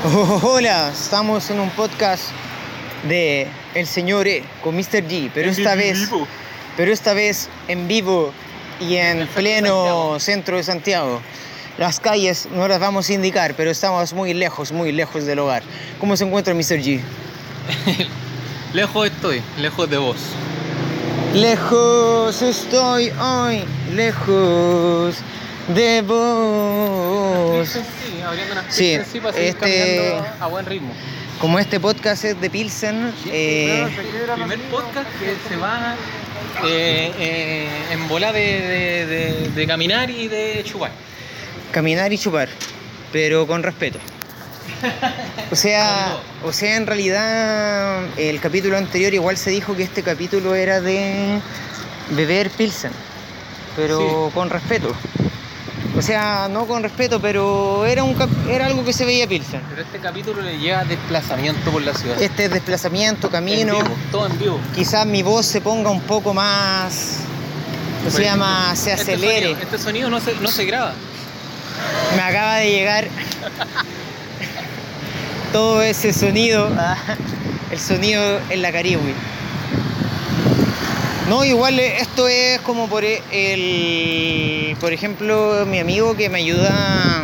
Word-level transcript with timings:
Hola, 0.42 0.90
estamos 0.94 1.50
en 1.50 1.60
un 1.60 1.68
podcast 1.70 2.30
de 3.06 3.46
El 3.74 3.86
Señor 3.86 4.26
E 4.26 4.42
con 4.64 4.74
Mr. 4.74 5.06
G, 5.06 5.30
pero 5.34 5.50
esta 5.50 5.74
vez, 5.74 6.08
pero 6.74 6.90
esta 6.90 7.12
vez 7.12 7.50
en 7.68 7.86
vivo 7.86 8.32
y 8.80 8.96
en 8.96 9.26
pleno 9.26 10.18
centro 10.18 10.56
de 10.56 10.62
Santiago. 10.62 11.20
Las 11.76 12.00
calles 12.00 12.48
no 12.50 12.66
las 12.66 12.80
vamos 12.80 13.10
a 13.10 13.12
indicar, 13.12 13.54
pero 13.54 13.70
estamos 13.70 14.14
muy 14.14 14.32
lejos, 14.32 14.72
muy 14.72 14.90
lejos 14.90 15.26
del 15.26 15.38
hogar. 15.38 15.62
¿Cómo 15.98 16.16
se 16.16 16.24
encuentra 16.24 16.54
Mr. 16.54 16.80
G? 16.80 17.00
lejos 18.72 19.06
estoy, 19.06 19.42
lejos 19.58 19.90
de 19.90 19.98
vos. 19.98 20.16
Lejos 21.34 22.40
estoy 22.40 23.10
hoy, 23.20 23.64
lejos 23.94 25.16
de 25.74 26.00
vos. 26.00 27.78
Sí, 28.20 28.26
abriendo 28.26 28.52
unas 28.52 28.64
Sí, 28.74 28.82
Pilsen, 28.96 29.12
sí, 29.12 29.20
para 29.20 29.32
seguir 29.32 29.48
este- 29.48 29.60
caminando 29.60 30.26
a 30.40 30.46
buen 30.48 30.66
ritmo. 30.66 30.92
Como 31.40 31.58
este 31.58 31.80
podcast 31.80 32.24
es 32.24 32.38
de 32.40 32.50
Pilsen, 32.50 33.14
eh, 33.26 33.86
El 33.88 34.34
primer 34.34 34.58
podcast 34.70 35.08
que 35.18 35.36
se 35.48 35.56
va 35.56 35.94
eh, 36.66 37.12
eh, 37.18 37.68
en 37.92 38.08
bola 38.08 38.32
de, 38.32 38.40
de- 38.40 39.06
de- 39.06 39.50
de 39.54 39.66
caminar 39.66 40.10
y 40.10 40.28
de 40.28 40.62
chupar. 40.64 40.90
caminar 41.72 42.12
y 42.12 42.18
chupar, 42.18 42.48
pero 43.12 43.46
con 43.46 43.62
respeto. 43.62 43.98
O 45.50 45.56
sea, 45.56 46.16
o 46.44 46.52
sea, 46.52 46.76
en 46.76 46.86
realidad 46.86 48.02
el 48.18 48.38
capítulo 48.40 48.76
anterior 48.76 49.14
igual 49.14 49.36
se 49.36 49.50
dijo 49.50 49.76
que 49.76 49.82
este 49.84 50.02
capítulo 50.02 50.54
era 50.54 50.80
de 50.80 51.38
beber 52.10 52.50
Pilsen, 52.50 52.92
pero 53.76 54.28
Sí. 54.28 54.34
con 54.34 54.50
respeto. 54.50 54.94
O 56.00 56.02
sea, 56.02 56.48
no 56.50 56.66
con 56.66 56.82
respeto, 56.82 57.20
pero 57.20 57.84
era 57.84 58.02
un 58.04 58.14
cap- 58.14 58.30
era 58.48 58.64
algo 58.64 58.82
que 58.86 58.92
se 58.94 59.04
veía 59.04 59.26
Pilsen. 59.28 59.60
Pero 59.68 59.82
este 59.82 59.98
capítulo 59.98 60.40
le 60.40 60.56
lleva 60.58 60.82
desplazamiento 60.84 61.70
por 61.70 61.82
la 61.82 61.92
ciudad. 61.92 62.18
Este 62.22 62.46
es 62.46 62.50
desplazamiento, 62.50 63.28
camino. 63.28 63.76
En 63.76 63.84
vivo, 63.84 63.96
todo 64.10 64.26
en 64.26 64.38
vivo. 64.38 64.60
Quizás 64.74 65.04
mi 65.04 65.22
voz 65.22 65.44
se 65.44 65.60
ponga 65.60 65.90
un 65.90 66.00
poco 66.00 66.32
más, 66.32 67.18
más 68.38 68.78
se 68.78 68.92
Este 68.92 69.02
acelere. 69.12 69.48
sonido- 69.48 69.60
Este 69.62 69.78
sonido, 69.78 70.08
no, 70.08 70.20
se, 70.20 70.34
no 70.36 70.48
se 70.48 70.64
graba. 70.64 70.94
Me 72.16 72.22
acaba 72.22 72.56
de 72.56 72.70
llegar 72.70 73.06
todo 75.52 75.82
ese 75.82 76.14
sonido, 76.14 76.70
el 77.70 77.78
sonido 77.78 78.40
en 78.48 78.62
la 78.62 78.72
Caribe. 78.72 79.12
No, 81.30 81.44
igual 81.44 81.78
eh, 81.78 81.98
esto 82.00 82.26
es 82.26 82.60
como 82.62 82.88
por 82.88 83.04
e- 83.04 83.22
el, 83.30 84.76
por 84.78 84.92
ejemplo, 84.92 85.64
mi 85.64 85.78
amigo 85.78 86.16
que 86.16 86.28
me 86.28 86.38
ayuda, 86.38 87.22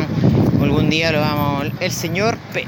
algún 0.61 0.89
día 0.89 1.11
lo 1.11 1.19
vamos, 1.19 1.67
el 1.81 1.91
señor 1.91 2.37
P. 2.53 2.65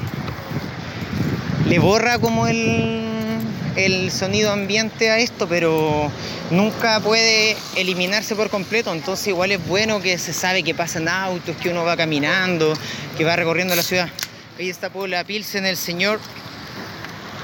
Le 1.70 1.80
borra 1.80 2.20
como 2.20 2.46
el, 2.48 3.40
el 3.78 4.12
sonido 4.12 4.52
ambiente 4.52 5.12
a 5.12 5.20
esto, 5.20 5.48
pero 5.48 6.12
nunca 6.52 7.00
puede 7.00 7.56
eliminarse 7.78 8.36
por 8.36 8.50
completo. 8.50 8.92
Entonces 8.92 9.28
igual 9.30 9.54
es 9.54 9.66
bueno 9.66 10.02
que 10.02 10.18
se 10.18 10.34
sabe 10.34 10.62
que 10.62 10.76
pasan 10.76 11.08
autos, 11.08 11.56
que 11.56 11.70
uno 11.70 11.86
va 11.86 11.96
caminando, 11.96 12.74
que 13.18 13.24
va 13.24 13.38
recorriendo 13.38 13.78
la 13.78 13.84
ciudad. 13.84 14.10
Ahí 14.58 14.70
está 14.70 14.90
por 14.90 15.08
la 15.08 15.24
Pilsen 15.24 15.66
el 15.66 15.78
señor, 15.78 16.20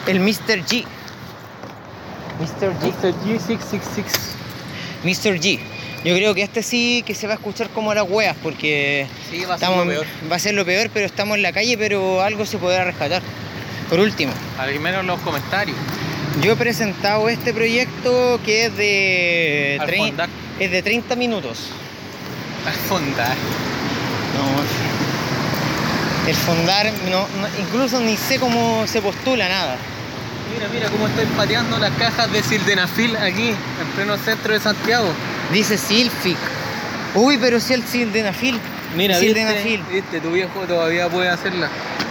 el 0.05 0.19
Mr. 0.19 0.65
G. 0.65 0.85
Mr. 2.39 2.71
G. 2.79 2.91
Mr. 2.91 3.13
G666. 3.23 4.33
Mr. 5.03 5.39
G. 5.39 5.59
Yo 6.03 6.13
creo 6.15 6.35
que 6.35 6.43
este 6.43 6.61
sí 6.61 7.03
que 7.05 7.15
se 7.15 7.25
va 7.27 7.33
a 7.33 7.35
escuchar 7.37 7.69
como 7.69 7.93
las 7.93 8.05
weas, 8.07 8.35
porque 8.43 9.07
Sí, 9.31 9.39
va 9.45 9.55
a 9.55 9.57
ser 9.57 9.67
estamos, 9.69 9.85
lo 9.87 9.91
peor. 9.91 10.05
va 10.31 10.35
a 10.35 10.39
ser 10.39 10.53
lo 10.53 10.65
peor, 10.65 10.89
pero 10.93 11.05
estamos 11.07 11.35
en 11.37 11.41
la 11.43 11.51
calle, 11.51 11.77
pero 11.77 12.21
algo 12.21 12.45
se 12.45 12.57
podrá 12.59 12.83
rescatar. 12.83 13.21
Por 13.89 13.99
último, 13.99 14.31
Al 14.59 14.79
menos 14.79 15.01
en 15.01 15.07
los 15.07 15.19
comentarios. 15.21 15.77
yo 16.41 16.51
he 16.53 16.55
presentado 16.55 17.27
este 17.29 17.53
proyecto 17.53 18.39
que 18.45 18.65
es 18.65 18.77
de, 18.77 19.77
Al 19.79 19.87
trein- 19.87 20.27
es 20.59 20.71
de 20.71 20.81
30 20.83 21.15
minutos. 21.15 21.69
Al 22.67 22.73
fondar. 22.73 23.35
No, 24.35 24.61
el 26.29 26.35
fondar, 26.35 26.91
no, 27.09 27.19
no- 27.19 27.47
incluso 27.59 27.99
ni 27.99 28.15
sé 28.17 28.37
cómo 28.39 28.85
se 28.87 29.01
postula 29.01 29.47
nada. 29.49 29.77
Mira, 30.53 30.67
mira 30.73 30.89
cómo 30.89 31.07
estoy 31.07 31.25
pateando 31.37 31.77
las 31.79 31.91
cajas 31.93 32.31
de 32.31 32.41
sildenafil 32.43 33.15
aquí, 33.17 33.49
en 33.49 33.87
pleno 33.95 34.17
centro 34.17 34.53
de 34.53 34.59
Santiago. 34.59 35.07
Dice 35.51 35.77
Silfic. 35.77 36.37
Uy, 37.15 37.37
pero 37.37 37.59
si 37.59 37.73
el 37.73 37.83
sildenafil. 37.83 38.59
Mira, 38.95 39.17
sildenafil. 39.19 39.79
viste, 39.81 39.93
viste, 39.93 40.21
tu 40.21 40.31
viejo 40.31 40.61
todavía 40.67 41.09
puede 41.09 41.29
hacerla. 41.29 41.69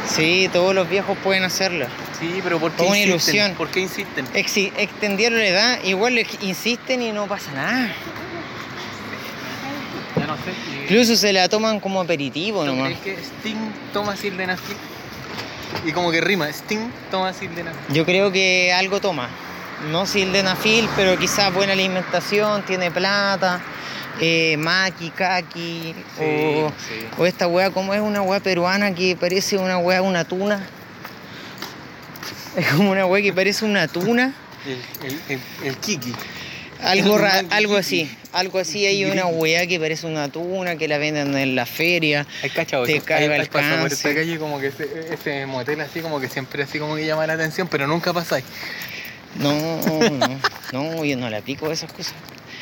Sí, 0.08 0.50
todos 0.52 0.74
los 0.74 0.88
viejos 0.88 1.16
pueden 1.22 1.44
hacerlo. 1.44 1.86
Sí, 2.18 2.40
pero 2.42 2.58
¿por 2.58 2.72
qué 2.72 2.82
una 2.82 2.98
insisten? 2.98 3.34
ilusión. 3.34 3.54
¿Por 3.56 3.68
qué 3.68 3.80
insisten? 3.80 4.26
Extendieron 4.34 5.38
la 5.38 5.46
edad, 5.46 5.78
igual 5.84 6.18
insisten 6.42 7.02
y 7.02 7.12
no 7.12 7.26
pasa 7.26 7.52
nada. 7.52 7.90
Ya 10.18 10.26
no 10.26 10.36
sé. 10.36 10.42
¿y- 10.50 10.82
Incluso 10.82 11.16
se 11.16 11.32
la 11.32 11.48
toman 11.48 11.80
como 11.80 12.00
aperitivo 12.00 12.60
¿tú 12.64 12.66
nomás. 12.74 12.92
crees 13.02 13.16
que 13.18 13.22
Sting 13.24 13.56
toma 13.92 14.16
sildenafil? 14.16 14.76
Y 15.84 15.92
como 15.92 16.10
que 16.10 16.20
rima, 16.20 16.48
Sting 16.48 16.90
toma 17.10 17.32
sildenafil. 17.32 17.94
Yo 17.94 18.04
creo 18.04 18.32
que 18.32 18.72
algo 18.72 19.00
toma. 19.00 19.28
No 19.90 20.06
sildenafil, 20.06 20.88
pero 20.96 21.18
quizás 21.18 21.52
buena 21.52 21.72
alimentación, 21.72 22.62
tiene 22.62 22.90
plata, 22.90 23.60
eh, 24.20 24.56
maqui, 24.58 25.10
kaki, 25.10 25.94
o, 26.18 26.70
sí. 26.70 27.06
o 27.18 27.26
esta 27.26 27.46
weá, 27.48 27.70
como 27.70 27.92
es 27.92 28.00
una 28.00 28.22
weá 28.22 28.40
peruana 28.40 28.94
que 28.94 29.16
parece 29.16 29.58
una 29.58 29.78
weá, 29.78 30.00
una 30.00 30.24
tuna. 30.24 30.66
Es 32.56 32.68
como 32.72 32.92
una 32.92 33.04
weá 33.04 33.22
que 33.22 33.32
parece 33.32 33.64
una 33.64 33.88
tuna. 33.88 34.32
El, 34.64 35.06
el, 35.06 35.20
el, 35.28 35.40
el 35.64 35.76
Kiki. 35.76 36.14
Algo, 36.84 37.18
ra- 37.18 37.42
algo 37.50 37.76
así, 37.76 38.10
algo 38.32 38.58
así. 38.58 38.86
Hay 38.86 39.04
una 39.04 39.26
weá 39.26 39.66
que 39.66 39.78
parece 39.80 40.06
una 40.06 40.28
tuna 40.28 40.76
que 40.76 40.86
la 40.88 40.98
venden 40.98 41.36
en 41.36 41.54
la 41.56 41.66
feria. 41.66 42.26
Hay 42.42 42.50
cachado, 42.50 42.84
Te 42.84 43.00
cae 43.00 43.28
pasado 43.46 43.82
por 43.82 43.92
esta 43.92 44.14
calle 44.14 44.38
como 44.38 44.60
que 44.60 44.68
ese, 44.68 44.88
ese 45.12 45.46
motel 45.46 45.80
así 45.80 46.00
como 46.00 46.20
que 46.20 46.28
siempre 46.28 46.62
así 46.62 46.78
como 46.78 46.96
que 46.96 47.06
llama 47.06 47.26
la 47.26 47.32
atención, 47.34 47.68
pero 47.68 47.86
nunca 47.86 48.12
pasáis. 48.12 48.44
No, 49.38 49.52
no, 49.52 50.38
no, 50.72 51.04
yo 51.04 51.16
no 51.16 51.28
la 51.30 51.40
pico 51.40 51.70
esas 51.72 51.92
cosas. 51.92 52.14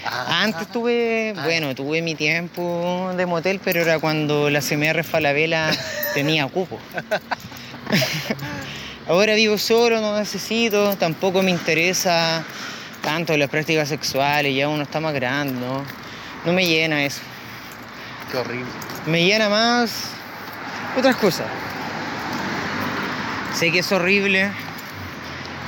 Antes 0.05 0.69
tuve, 0.73 1.35
Ah. 1.37 1.43
bueno, 1.45 1.75
tuve 1.75 2.03
mi 2.03 2.15
tiempo 2.15 3.13
de 3.17 3.27
motel, 3.27 3.61
pero 3.63 3.83
era 3.83 3.99
cuando 3.99 4.51
la 4.51 4.61
CMR 4.61 5.05
Falabella 5.05 5.71
tenía 6.15 6.47
cupo. 6.49 6.79
Ahora 9.09 9.35
vivo 9.35 9.59
solo, 9.59 10.01
no 10.01 10.19
necesito, 10.19 10.97
tampoco 10.97 11.43
me 11.43 11.51
interesa 11.51 12.45
tanto 13.03 13.37
las 13.37 13.49
prácticas 13.51 13.89
sexuales, 13.89 14.55
ya 14.55 14.69
uno 14.69 14.83
está 14.85 15.01
más 15.01 15.13
grande, 15.15 15.61
¿no? 15.61 15.85
No 16.45 16.53
me 16.53 16.67
llena 16.67 17.05
eso. 17.05 17.21
Qué 18.31 18.39
horrible. 18.39 18.67
Me 19.07 19.25
llena 19.25 19.49
más 19.49 20.11
otras 20.97 21.17
cosas. 21.17 21.47
Sé 23.55 23.71
que 23.71 23.81
es 23.81 23.93
horrible, 23.93 24.51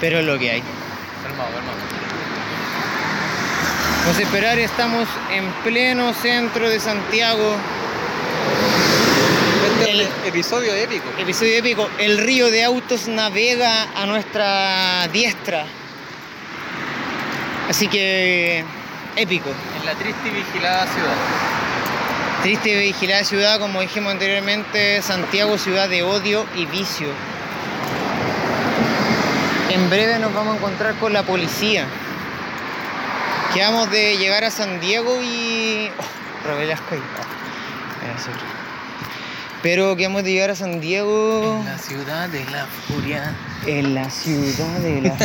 pero 0.00 0.20
es 0.20 0.24
lo 0.24 0.38
que 0.38 0.50
hay. 0.50 0.62
Calmado, 1.22 1.50
calmado. 1.52 1.78
Vamos 4.00 4.18
a 4.18 4.22
esperar, 4.22 4.58
estamos 4.58 5.08
en 5.32 5.50
pleno 5.64 6.12
centro 6.14 6.68
de 6.68 6.78
Santiago. 6.80 7.56
Este 9.80 9.90
El- 9.92 10.08
episodio 10.26 10.74
épico. 10.74 11.04
Episodio 11.18 11.56
épico. 11.58 11.88
El 11.98 12.18
río 12.18 12.50
de 12.50 12.64
autos 12.64 13.08
navega 13.08 13.88
a 13.96 14.06
nuestra 14.06 15.08
diestra. 15.08 15.64
Así 17.68 17.88
que 17.88 18.64
épico. 19.16 19.50
En 19.80 19.86
la 19.86 19.94
triste 19.94 20.28
y 20.28 20.30
vigilada 20.30 20.86
ciudad. 20.86 21.14
Triste 22.42 22.70
y 22.70 22.86
vigilada 22.86 23.24
ciudad, 23.24 23.58
como 23.58 23.80
dijimos 23.80 24.12
anteriormente, 24.12 25.00
Santiago, 25.02 25.56
ciudad 25.56 25.88
de 25.88 26.02
odio 26.02 26.44
y 26.56 26.66
vicio. 26.66 27.08
En 29.70 29.88
breve 29.90 30.18
nos 30.18 30.32
vamos 30.34 30.54
a 30.54 30.58
encontrar 30.58 30.94
con 30.96 31.12
la 31.12 31.22
policía. 31.22 31.86
Quedamos 33.54 33.90
de 33.90 34.16
llegar 34.18 34.44
a 34.44 34.50
San 34.50 34.80
Diego 34.80 35.22
y. 35.22 35.88
Oh, 35.98 36.52
sobre. 38.22 38.38
Pero 39.62 39.96
quedamos 39.96 40.22
de 40.22 40.32
llegar 40.32 40.50
a 40.50 40.54
San 40.54 40.80
Diego 40.80 41.58
En 41.60 41.64
la 41.64 41.78
ciudad 41.78 42.28
de 42.28 42.44
la 42.50 42.66
furia. 42.66 43.34
en 43.66 43.94
la 43.94 44.10
ciudad 44.10 44.78
de 44.80 45.00
la. 45.00 45.16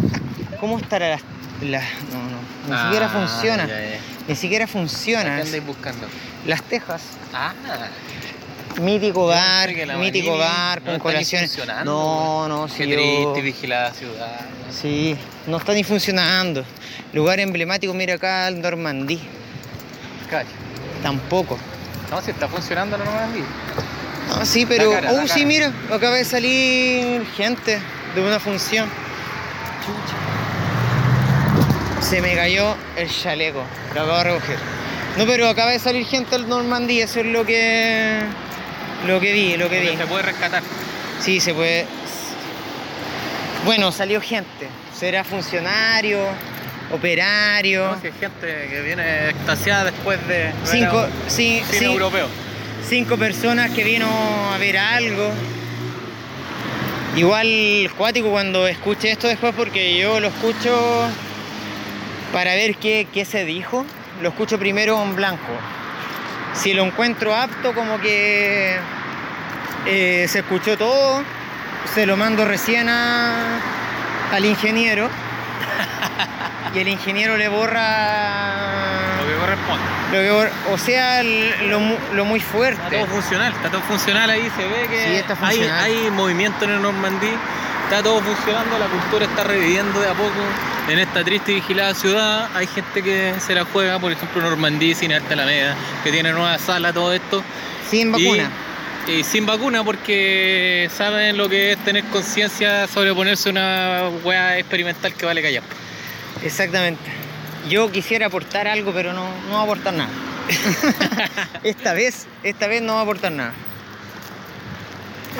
¿Cómo 0.60 0.78
estará 0.78 1.10
la.? 1.10 1.18
La- 1.64 1.80
No, 1.80 2.22
no. 2.30 2.74
Ni 2.76 2.82
siquiera 2.84 3.06
Ah, 3.06 3.08
funciona. 3.10 3.66
ya, 3.66 3.80
ya. 3.80 3.98
Ni 4.28 4.34
siquiera 4.36 4.66
¿Qué 4.66 4.72
funciona. 4.72 5.36
andáis 5.38 5.64
buscando? 5.66 6.06
Las 6.46 6.62
Tejas. 6.62 7.02
Ah, 7.32 7.52
Mítico 8.80 9.26
bar, 9.26 9.70
la 9.86 9.96
mítico 9.96 10.30
Manini 10.32 10.38
bar, 10.40 10.82
no 10.82 10.90
con 10.92 10.98
colaciones. 10.98 11.56
No, 11.84 12.48
no, 12.48 12.66
qué 12.66 12.72
sí. 12.84 12.88
yo- 12.90 12.96
triste 12.96 13.40
vigilada 13.42 13.92
ciudad. 13.92 14.40
Sí, 14.70 15.16
no 15.46 15.58
está 15.58 15.74
ni 15.74 15.84
funcionando. 15.84 16.64
Lugar 17.12 17.38
emblemático, 17.38 17.94
mira 17.94 18.14
acá 18.14 18.48
el 18.48 18.60
Normandí. 18.60 19.20
Cacha. 20.28 20.48
Tampoco. 21.04 21.56
No, 22.10 22.20
si 22.20 22.32
está 22.32 22.48
funcionando 22.48 22.98
no 22.98 23.04
me 23.04 23.10
Ah, 24.40 24.44
sí, 24.44 24.66
pero. 24.66 24.90
La 24.90 25.00
cara, 25.00 25.12
oh, 25.12 25.16
la 25.18 25.28
sí, 25.28 25.44
mira, 25.46 25.70
acaba 25.92 26.16
de 26.16 26.24
salir 26.24 27.24
gente 27.36 27.78
de 28.16 28.20
una 28.20 28.40
función. 28.40 28.88
Se 32.14 32.22
me 32.22 32.36
cayó 32.36 32.76
el 32.96 33.10
chaleco, 33.10 33.64
lo 33.92 34.02
acabo 34.02 34.18
de 34.18 34.22
recoger. 34.22 34.56
No, 35.18 35.26
pero 35.26 35.48
acaba 35.48 35.72
de 35.72 35.80
salir 35.80 36.06
gente 36.06 36.30
del 36.30 36.48
Normandía, 36.48 37.06
eso 37.06 37.18
es 37.18 37.26
lo 37.26 37.44
que. 37.44 38.20
Lo 39.04 39.18
que 39.18 39.32
vi, 39.32 39.56
lo 39.56 39.68
que 39.68 39.80
vi. 39.80 39.96
se 39.96 40.06
puede 40.06 40.22
rescatar. 40.22 40.62
Sí, 41.18 41.40
se 41.40 41.52
puede. 41.52 41.86
Bueno, 43.64 43.90
salió 43.90 44.20
gente. 44.20 44.68
Será 44.96 45.24
funcionario, 45.24 46.20
operario. 46.92 47.84
No, 47.84 48.00
si 48.00 48.06
hay 48.06 48.12
gente 48.12 48.68
que 48.70 48.82
viene 48.82 49.30
extasiada 49.30 49.86
después 49.86 50.20
de 50.28 50.34
ver 50.34 50.52
Cinco, 50.62 50.98
a 51.00 51.06
un 51.06 51.12
sí, 51.26 51.64
cine 51.66 51.78
sí, 51.80 51.84
europeo. 51.84 52.28
cinco 52.88 53.16
personas 53.16 53.72
que 53.72 53.82
vino 53.82 54.06
a 54.52 54.56
ver 54.58 54.78
algo. 54.78 55.32
Igual 57.16 57.90
cuático 57.98 58.30
cuando 58.30 58.68
escuche 58.68 59.10
esto 59.10 59.26
después 59.26 59.52
porque 59.56 59.98
yo 59.98 60.20
lo 60.20 60.28
escucho 60.28 61.08
para 62.34 62.54
ver 62.54 62.74
qué, 62.76 63.06
qué 63.14 63.24
se 63.24 63.44
dijo. 63.46 63.86
Lo 64.20 64.28
escucho 64.30 64.58
primero 64.58 65.02
en 65.02 65.16
blanco. 65.16 65.52
Si 66.52 66.74
lo 66.74 66.84
encuentro 66.84 67.34
apto, 67.34 67.72
como 67.74 67.98
que 68.00 68.76
eh, 69.86 70.26
se 70.28 70.40
escuchó 70.40 70.76
todo, 70.76 71.22
se 71.94 72.04
lo 72.06 72.16
mando 72.16 72.44
recién 72.44 72.88
a- 72.88 73.60
al 74.32 74.44
ingeniero. 74.44 75.08
y 76.74 76.78
el 76.80 76.88
ingeniero 76.88 77.36
le 77.36 77.48
borra 77.48 79.16
Lo 79.20 79.26
que 79.26 79.34
corresponde. 79.38 79.84
lo 80.12 80.18
que 80.18 80.30
borra- 80.30 80.72
o 80.72 80.78
sea 80.78 81.22
lo, 81.22 81.80
mu- 81.80 81.96
lo 82.14 82.24
muy 82.24 82.40
Está 82.40 82.52
fuerte. 82.52 82.96
todo 82.98 83.06
funcional, 83.06 83.52
está 83.52 83.70
todo 83.70 83.80
funcional 83.82 84.28
ahí, 84.30 84.50
se 84.56 84.64
ve 84.66 84.86
que 84.88 85.04
Sí, 85.06 85.14
está 85.16 85.36
hay, 85.46 85.62
hay 85.62 86.10
movimiento 86.10 86.64
en 86.64 86.72
el 86.72 86.82
Normandí, 86.82 87.30
está 87.84 88.02
todo 88.02 88.20
funcionando, 88.20 88.78
la 88.78 88.86
cultura 88.86 89.24
está 89.24 89.44
reviviendo 89.44 90.00
de 90.00 90.08
a 90.08 90.14
poco 90.14 90.30
en 90.88 90.98
esta 90.98 91.24
triste 91.24 91.52
y 91.52 91.54
vigilada 91.56 91.94
ciudad. 91.94 92.48
Hay 92.54 92.66
gente 92.66 93.02
que 93.02 93.34
se 93.38 93.54
la 93.54 93.64
juega, 93.64 93.98
por 93.98 94.12
ejemplo 94.12 94.42
Normandí, 94.42 94.94
Cine 94.94 95.16
Arte 95.16 95.34
Alameda, 95.34 95.74
que 96.02 96.10
tiene 96.12 96.32
nueva 96.32 96.58
sala, 96.58 96.92
todo 96.92 97.12
esto. 97.12 97.42
Sin 97.90 98.12
vacuna. 98.12 98.50
Y, 99.06 99.12
y 99.12 99.24
sin 99.24 99.46
vacuna 99.46 99.84
porque 99.84 100.88
saben 100.94 101.36
lo 101.36 101.48
que 101.48 101.72
es 101.72 101.78
tener 101.78 102.04
conciencia 102.04 102.86
sobre 102.86 103.14
ponerse 103.14 103.50
una 103.50 104.10
weá 104.22 104.58
experimental 104.58 105.14
que 105.14 105.26
vale 105.26 105.42
callar. 105.42 105.62
Exactamente. 106.42 107.02
Yo 107.68 107.90
quisiera 107.90 108.26
aportar 108.26 108.68
algo, 108.68 108.92
pero 108.92 109.12
no, 109.12 109.28
no 109.48 109.54
va 109.54 109.60
a 109.60 109.64
aportar 109.64 109.94
nada. 109.94 110.10
esta 111.64 111.94
vez, 111.94 112.26
esta 112.42 112.66
vez 112.66 112.82
no 112.82 112.94
va 112.94 113.00
a 113.00 113.02
aportar 113.02 113.32
nada. 113.32 113.54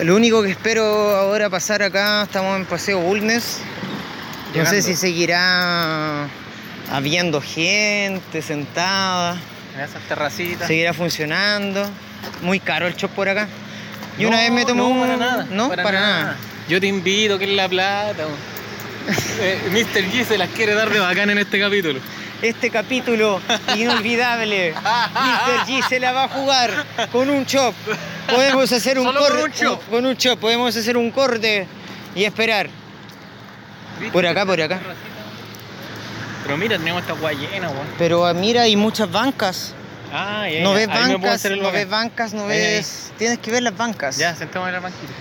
Lo 0.02 0.17
único 0.17 0.43
que 0.43 0.50
espero 0.50 0.82
ahora 1.14 1.49
pasar 1.50 1.82
acá, 1.82 2.23
estamos 2.25 2.56
en 2.56 2.64
Paseo 2.64 2.99
Bulnes. 3.00 3.61
No 4.55 4.67
sé 4.67 4.83
si 4.83 4.95
seguirá 4.95 6.29
habiendo 6.93 7.41
gente 7.41 8.41
sentada, 8.43 9.37
En 9.75 9.81
esas 9.81 10.03
terracitas. 10.03 10.69
seguirá 10.69 10.95
funcionando. 10.95 11.85
Muy 12.43 12.61
caro 12.61 12.87
el 12.87 12.95
shop 12.95 13.11
por 13.11 13.29
acá. 13.29 13.49
Y 14.19 14.25
una 14.27 14.39
vez 14.39 14.53
me 14.53 14.65
tomé 14.65 14.81
no, 14.81 14.89
un... 14.89 15.01
para 15.01 15.17
nada. 15.17 15.47
No, 15.51 15.69
para, 15.69 15.93
nada. 15.93 16.37
Yo 16.69 16.81
te 16.81 16.87
invito, 16.87 17.39
que 17.39 17.45
es 17.45 17.51
la 17.51 17.69
plata. 17.69 18.25
Eh, 19.39 19.61
Mr. 19.71 20.03
G 20.11 20.25
se 20.25 20.39
las 20.39 20.49
quiere 20.49 20.73
dar 20.73 20.89
de 20.89 20.99
bacán 20.99 21.29
en 21.29 21.37
este 21.37 21.61
capítulo. 21.61 22.01
Este 22.41 22.71
capítulo 22.71 23.39
inolvidable, 23.77 24.73
Mr. 24.75 25.67
G 25.67 25.87
se 25.87 26.01
la 26.01 26.12
va 26.12 26.25
a 26.25 26.29
jugar 26.29 26.71
con 27.12 27.29
un 27.29 27.45
chop. 27.45 27.75
Podemos 28.31 28.73
hacer 28.73 28.99
un 28.99 29.05
con 29.05 29.17
corte. 29.17 29.67
Con 29.91 30.06
un 30.06 30.17
chop, 30.17 30.41
podemos 30.41 30.75
hacer 30.75 30.97
un 30.97 31.11
corte 31.11 31.67
y 32.15 32.25
esperar. 32.25 32.71
Por 34.12 34.26
acá, 34.26 34.44
por 34.46 34.61
acá. 34.61 34.81
Pero 36.44 36.56
mira, 36.56 36.76
tenemos 36.79 37.02
esta 37.02 37.14
guay 37.14 37.37
llena, 37.37 37.69
weón. 37.69 37.87
Pero 37.99 38.26
ah, 38.26 38.35
mira, 38.35 38.62
hay 38.62 38.76
muchas 38.76 39.11
bancas. 39.11 39.73
Ah, 40.12 40.46
ya, 40.49 40.62
No 40.62 40.75
ves 40.75 40.88
Ahí 40.88 40.94
me 41.00 41.05
puedo 41.06 41.19
bancas, 41.20 41.35
hacer 41.35 41.52
el 41.52 41.62
no 41.62 41.73
ves 41.73 41.88
bancas, 41.88 42.35
no 42.35 42.43
Ahí, 42.43 42.49
ves. 42.49 43.12
Tienes 43.19 43.38
que 43.38 43.50
ver 43.50 43.62
las 43.62 43.76
bancas. 43.76 44.17
Ya, 44.17 44.35
sentemos 44.37 44.69
en 44.69 44.75
la 44.75 44.81
banquita. 44.81 45.12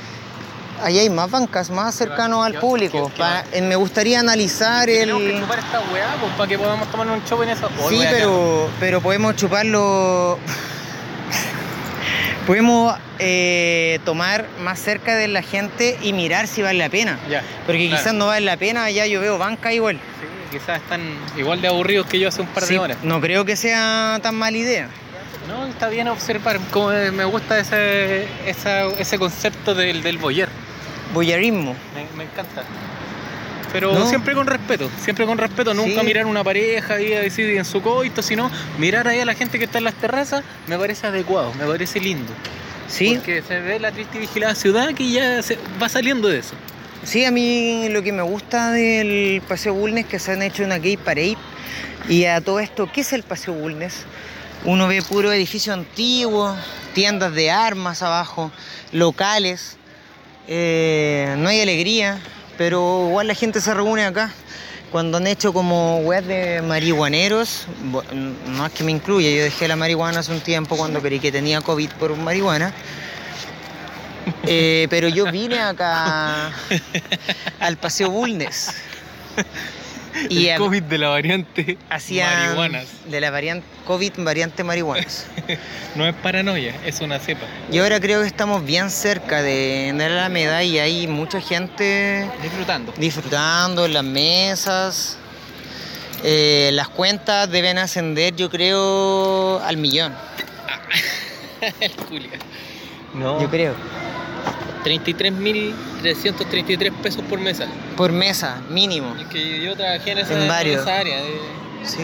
Ahí 0.84 1.00
hay 1.00 1.10
más 1.10 1.32
bancas, 1.32 1.70
más 1.70 1.96
cercanos 1.96 2.46
al 2.46 2.54
qué- 2.54 2.60
público. 2.60 3.10
qué- 3.16 3.20
Pa- 3.20 3.46
eh, 3.54 3.62
me 3.62 3.76
gustaría 3.78 4.20
analizar 4.20 4.90
el. 4.90 5.00
Tenemos 5.10 5.22
que 5.24 5.40
chupar 5.40 5.60
esta 5.60 5.80
weá, 5.94 6.16
pues, 6.20 6.34
para 6.34 6.50
que 6.50 6.60
podamos 6.60 6.92
tomar 6.92 7.08
un 7.08 7.24
chop 7.24 7.42
en 7.44 7.50
esa. 7.50 7.70
Sí, 7.88 8.04
pero, 8.12 8.70
pero 8.80 9.00
podemos 9.02 9.36
chuparlo. 9.38 10.38
Podemos 12.48 12.96
eh, 13.20 14.00
tomar 14.06 14.46
más 14.60 14.80
cerca 14.80 15.16
de 15.16 15.28
la 15.28 15.42
gente 15.42 15.98
y 16.02 16.14
mirar 16.14 16.48
si 16.48 16.62
vale 16.62 16.80
la 16.80 16.90
pena. 16.90 17.20
Ya. 17.30 17.44
Porque 17.66 17.88
claro. 17.88 18.02
quizás 18.04 18.14
no 18.14 18.28
vale 18.28 18.46
la 18.46 18.58
pena, 18.58 18.90
ya 18.92 19.06
yo 19.06 19.20
veo 19.22 19.38
banca 19.38 19.72
igual. 19.74 19.96
Sí, 19.98 20.58
quizás 20.58 20.82
están 20.82 21.02
igual 21.38 21.62
de 21.62 21.68
aburridos 21.68 22.08
que 22.08 22.20
yo 22.20 22.28
hace 22.30 22.42
un 22.42 22.48
par 22.48 22.66
de 22.66 22.78
horas. 22.78 22.98
no 23.04 23.20
creo 23.22 23.46
que 23.46 23.56
sea 23.56 24.20
tan 24.22 24.36
mala 24.36 24.58
idea. 24.58 24.88
No, 25.48 25.66
está 25.68 25.90
bien 25.90 26.08
observar. 26.08 26.60
Como 26.72 26.92
eh, 26.92 27.12
me 27.12 27.26
gusta 27.26 27.60
ese, 27.60 28.26
esa- 28.46 28.86
ese 28.98 29.20
concepto 29.20 29.76
del, 29.76 30.02
del 30.02 30.18
boyer. 30.18 30.48
Boyerismo. 31.14 31.76
Me, 31.94 32.18
me 32.18 32.24
encanta. 32.24 32.64
Pero 33.74 33.94
No. 33.94 34.08
siempre 34.08 34.34
con 34.36 34.48
respeto, 34.48 34.90
siempre 35.04 35.26
con 35.26 35.38
respeto, 35.38 35.74
nunca 35.74 36.00
Sí. 36.02 36.06
mirar 36.06 36.26
una 36.28 36.44
pareja 36.44 37.02
y 37.02 37.12
a 37.14 37.20
decir 37.22 37.50
en 37.58 37.66
su 37.66 37.82
coito, 37.82 38.22
sino 38.22 38.50
mirar 38.78 39.08
ahí 39.08 39.20
a 39.20 39.26
la 39.26 39.34
gente 39.34 39.58
que 39.60 39.66
está 39.66 39.80
en 39.80 39.84
las 39.84 39.96
terrazas, 39.96 40.44
me 40.68 40.78
parece 40.78 41.08
adecuado, 41.08 41.52
me 41.56 41.66
parece 41.66 42.00
lindo. 42.00 42.32
Sí, 42.88 43.16
Porque 43.16 43.42
se 43.42 43.60
ve 43.60 43.80
la 43.80 43.92
triste 43.92 44.18
y 44.18 44.22
vigilada 44.22 44.54
ciudad 44.56 44.94
que 44.94 45.10
ya 45.10 45.42
se 45.42 45.58
va 45.82 45.90
saliendo 45.90 46.28
de 46.28 46.38
eso. 46.40 46.54
sí, 47.04 47.26
a 47.26 47.32
mí 47.32 47.90
lo 47.90 48.02
que 48.04 48.12
me 48.14 48.22
gusta 48.22 48.72
del 48.72 49.42
Paseo 49.48 49.74
Bulnes 49.74 50.06
es 50.06 50.10
que 50.12 50.20
se 50.20 50.32
han 50.32 50.42
hecho 50.44 50.64
una 50.64 50.78
gay 50.78 50.96
parade. 50.96 51.36
Y 52.08 52.26
a 52.26 52.40
todo 52.42 52.60
esto, 52.60 52.90
¿qué 52.94 53.02
es 53.02 53.12
el 53.14 53.24
Paseo 53.24 53.54
Bulnes? 53.56 54.06
Uno 54.66 54.88
ve 54.88 55.02
puro 55.02 55.34
edificio 55.34 55.74
antiguo, 55.74 56.56
tiendas 56.94 57.34
de 57.34 57.50
armas 57.50 58.02
abajo, 58.04 58.52
locales. 58.92 59.78
Eh, 60.48 61.36
no 61.40 61.50
hay 61.50 61.62
alegría, 61.62 62.20
pero 62.58 63.08
igual 63.08 63.28
la 63.28 63.36
gente 63.36 63.62
se 63.62 63.74
reúne 63.74 64.06
acá. 64.06 64.32
Cuando 64.92 65.18
han 65.18 65.26
hecho 65.26 65.54
como 65.54 65.98
weas 66.00 66.26
de 66.28 66.62
marihuaneros, 66.62 67.68
no 68.46 68.66
es 68.66 68.72
que 68.74 68.84
me 68.84 68.92
incluya, 68.92 69.30
yo 69.32 69.44
dejé 69.44 69.68
la 69.68 69.76
marihuana 69.76 70.20
hace 70.20 70.32
un 70.32 70.42
tiempo 70.42 70.78
cuando 70.78 71.02
creí 71.02 71.20
que 71.20 71.32
tenía 71.32 71.62
COVID 71.62 71.90
por 71.94 72.16
marihuana. 72.16 72.74
Eh, 74.44 74.88
pero 74.90 75.08
yo 75.08 75.32
vine 75.32 75.60
acá 75.60 76.52
al 77.60 77.78
Paseo 77.78 78.10
Bulnes. 78.12 78.72
Y 80.30 80.48
el 80.48 80.56
a- 80.56 80.58
COVID 80.58 80.84
de 80.84 80.98
la 80.98 81.10
variante 81.10 81.78
hacían 81.90 82.30
marihuanas. 82.48 82.88
de 83.08 83.22
la 83.22 83.32
variante 83.32 83.66
COVID 83.86 84.14
variante 84.18 84.64
marihuanas. 84.64 85.26
No 85.96 86.08
es 86.08 86.16
paranoia, 86.16 86.74
es 86.86 87.02
una 87.02 87.20
cepa. 87.20 87.46
Y 87.72 87.78
ahora 87.78 88.00
creo 88.00 88.22
que 88.22 88.28
estamos 88.28 88.66
bien 88.66 88.90
cerca 88.90 89.44
de, 89.44 89.94
de 89.96 90.10
la 90.10 90.26
Alameda 90.26 90.64
y 90.64 90.80
hay 90.80 91.06
mucha 91.06 91.40
gente 91.40 92.28
Disfrutando. 92.42 92.92
disfrutando 92.98 93.86
en 93.86 93.94
las 93.94 94.04
mesas. 94.04 95.18
Eh, 96.24 96.72
las 96.74 96.88
cuentas 96.90 97.48
deben 97.52 97.78
ascender, 97.78 98.36
yo 98.36 98.50
creo, 98.50 99.60
al 99.60 99.78
millón. 99.78 100.16
el 101.80 101.92
culia. 101.92 102.30
No. 103.14 103.40
Yo 103.40 103.50
creo. 103.50 103.76
33.333 104.84 106.92
pesos 107.02 107.24
por 107.30 107.40
mesa. 107.40 107.66
Por 107.98 108.12
mesa, 108.12 108.62
mínimo. 108.70 109.16
Es 109.20 109.28
que 109.28 109.62
yo 109.64 109.76
trabajé 109.76 110.12
en 110.12 110.18
esa, 110.20 110.34
En 110.34 110.42
en 110.44 110.48
varios. 110.48 110.82
esa 110.82 111.00
área. 111.00 111.18
de- 111.22 111.64
Sí. 111.86 112.00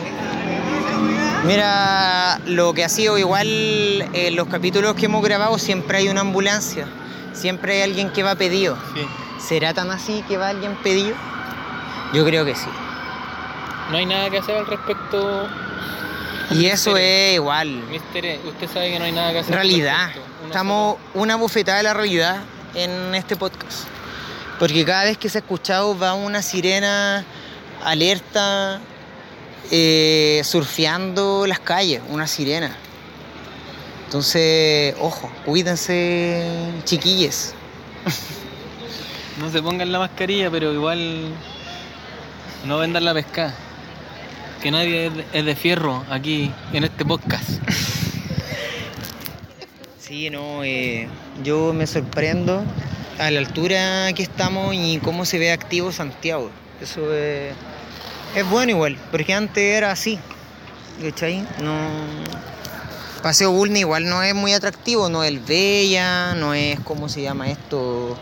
Mira, 1.46 2.40
lo 2.46 2.74
que 2.74 2.84
ha 2.84 2.90
sido 2.90 3.18
igual 3.18 3.48
en 3.48 4.36
los 4.36 4.48
capítulos 4.50 4.94
que 4.96 5.06
hemos 5.06 5.24
grabado, 5.24 5.58
siempre 5.58 6.00
hay 6.00 6.10
una 6.10 6.20
ambulancia. 6.22 6.86
Siempre 7.34 7.78
hay 7.78 7.84
alguien 7.84 8.10
que 8.12 8.24
va 8.24 8.36
pedido. 8.36 8.78
Sí. 8.94 9.02
¿Será 9.48 9.74
tan 9.74 9.90
así 9.90 10.22
que 10.28 10.36
va 10.38 10.50
alguien 10.50 10.76
pedido? 10.84 11.16
Yo 12.14 12.26
creo 12.26 12.44
que 12.44 12.56
sí. 12.56 12.68
No 13.92 13.98
hay 13.98 14.06
nada 14.06 14.30
que 14.30 14.40
hacer 14.40 14.58
al 14.58 14.68
respecto. 14.68 15.48
Y 16.52 16.66
eso 16.66 16.92
Mister 16.92 17.06
es 17.06 17.36
igual. 17.36 17.70
Mister 17.90 18.26
E, 18.26 18.40
usted 18.46 18.68
sabe 18.68 18.92
que 18.92 19.00
no 19.00 19.06
hay 19.06 19.12
nada 19.14 19.32
que 19.32 19.40
hacer. 19.40 19.54
al 19.54 19.60
Realidad. 19.60 20.10
Estamos 20.46 20.98
una 21.14 21.38
bofetada 21.38 21.78
de 21.78 21.84
la 21.84 21.94
realidad 21.94 22.38
en 22.76 23.16
este 23.16 23.36
podcast. 23.36 23.88
Porque 24.60 24.84
cada 24.86 25.06
vez 25.06 25.18
que 25.18 25.30
se 25.30 25.38
ha 25.38 25.42
escuchado 25.42 25.98
va 25.98 26.14
una 26.14 26.42
sirena 26.42 27.26
alerta 27.84 28.82
eh, 29.72 30.42
surfeando 30.44 31.46
las 31.48 31.60
calles, 31.60 32.02
una 32.10 32.28
sirena. 32.28 32.76
Entonces, 34.06 34.96
ojo, 35.00 35.32
cuídense, 35.46 36.72
chiquilles. 36.84 37.54
No 39.40 39.50
se 39.50 39.62
pongan 39.62 39.92
la 39.92 40.00
mascarilla, 40.00 40.52
pero 40.52 40.74
igual 40.74 41.32
no 42.66 42.78
vendan 42.78 43.06
la 43.06 43.14
pesca. 43.14 43.54
Que 44.62 44.72
nadie 44.72 45.06
es 45.06 45.16
de, 45.16 45.26
es 45.32 45.46
de 45.46 45.56
fierro 45.56 46.04
aquí 46.10 46.52
en 46.74 46.84
este 46.84 47.06
podcast. 47.06 47.50
Sí, 50.00 50.30
no, 50.30 50.64
eh, 50.64 51.08
yo 51.44 51.74
me 51.74 51.88
sorprendo 51.88 52.64
a 53.18 53.32
la 53.32 53.40
altura 53.40 54.12
que 54.14 54.24
estamos 54.24 54.74
y 54.74 55.00
cómo 55.00 55.26
se 55.26 55.40
ve 55.40 55.52
activo 55.52 55.92
Santiago. 55.92 56.50
Eso 56.82 57.14
es, 57.14 57.54
es 58.36 58.50
bueno 58.50 58.72
igual, 58.72 58.98
porque 59.12 59.34
antes 59.34 59.64
era 59.64 59.92
así. 59.92 60.20
¿Cachai? 61.02 61.46
No. 61.62 61.74
Paseo 63.22 63.52
Bulne 63.52 63.80
igual 63.80 64.08
no 64.08 64.24
es 64.24 64.34
muy 64.34 64.54
atractivo, 64.54 65.10
no 65.10 65.24
es 65.24 65.30
el 65.30 65.40
Bella, 65.40 66.36
no 66.36 66.54
es, 66.54 66.80
¿cómo 66.82 67.10
se 67.10 67.22
llama 67.22 67.50
esto? 67.50 68.18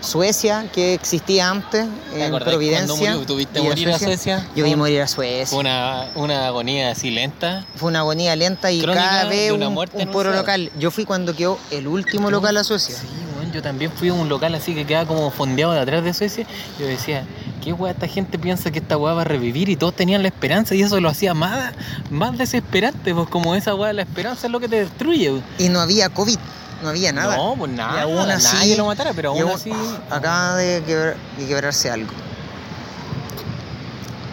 Suecia, 0.00 0.66
que 0.72 0.94
existía 0.94 1.50
antes, 1.50 1.86
¿Te 2.12 2.24
en 2.24 2.38
Providencia. 2.38 2.94
murió? 2.94 3.26
¿Tuviste 3.26 3.58
y 3.60 3.66
a 3.66 3.68
morir 3.68 3.90
a 3.90 3.98
Suecia? 3.98 4.46
Yo 4.54 4.64
vi 4.64 4.76
morir 4.76 5.00
a 5.02 5.06
Suecia. 5.08 5.46
Fue 5.46 5.58
una, 5.58 6.06
una 6.14 6.46
agonía 6.46 6.90
así 6.90 7.10
lenta. 7.10 7.64
Fue 7.76 7.88
una 7.88 8.00
agonía 8.00 8.34
lenta 8.36 8.70
y 8.70 8.80
Crónica 8.80 9.04
cada 9.04 9.24
vez 9.24 9.50
un, 9.52 9.62
un 9.62 9.78
anunciada. 9.78 10.36
local. 10.36 10.70
Yo 10.78 10.90
fui 10.90 11.04
cuando 11.04 11.34
quedó 11.34 11.58
el 11.70 11.86
último 11.88 12.30
local 12.30 12.56
a 12.56 12.64
Suecia. 12.64 12.94
Sí, 12.96 13.06
weón, 13.36 13.52
yo 13.52 13.60
también 13.62 13.90
fui 13.90 14.08
a 14.08 14.14
un 14.14 14.28
local 14.28 14.54
así 14.54 14.74
que 14.74 14.86
quedaba 14.86 15.06
como 15.06 15.30
fondeado 15.30 15.72
de 15.72 15.80
atrás 15.80 16.04
de 16.04 16.14
Suecia. 16.14 16.46
Yo 16.78 16.86
decía, 16.86 17.24
¿qué 17.62 17.72
weá 17.72 17.92
esta 17.92 18.06
gente 18.06 18.38
piensa 18.38 18.70
que 18.70 18.78
esta 18.78 18.96
weá 18.96 19.14
va 19.14 19.22
a 19.22 19.24
revivir? 19.24 19.68
Y 19.68 19.76
todos 19.76 19.94
tenían 19.94 20.22
la 20.22 20.28
esperanza 20.28 20.74
y 20.74 20.82
eso 20.82 21.00
lo 21.00 21.08
hacía 21.08 21.34
más, 21.34 21.72
más 22.10 22.38
desesperante, 22.38 23.12
pues 23.14 23.28
como 23.28 23.54
esa 23.56 23.74
weá, 23.74 23.92
la 23.92 24.02
esperanza 24.02 24.46
es 24.46 24.52
lo 24.52 24.60
que 24.60 24.68
te 24.68 24.76
destruye. 24.80 25.30
weón. 25.30 25.44
Y 25.58 25.68
no 25.68 25.80
había 25.80 26.08
COVID, 26.08 26.38
no 26.82 26.88
había 26.90 27.12
nada. 27.12 27.36
No, 27.36 27.54
pues 27.56 27.72
nada, 27.72 27.98
Y 27.98 28.02
aún 28.02 28.30
así- 28.30 28.54
nadie 28.56 28.76
lo 28.76 28.86
matara, 28.86 29.12
pero 29.12 29.30
aún 29.30 29.42
aún- 29.42 29.52
así... 29.52 29.72
Acaba 30.10 30.56
de, 30.56 30.82
quebrar- 30.84 31.16
de 31.38 31.46
quebrarse 31.46 31.90
algo. 31.90 32.10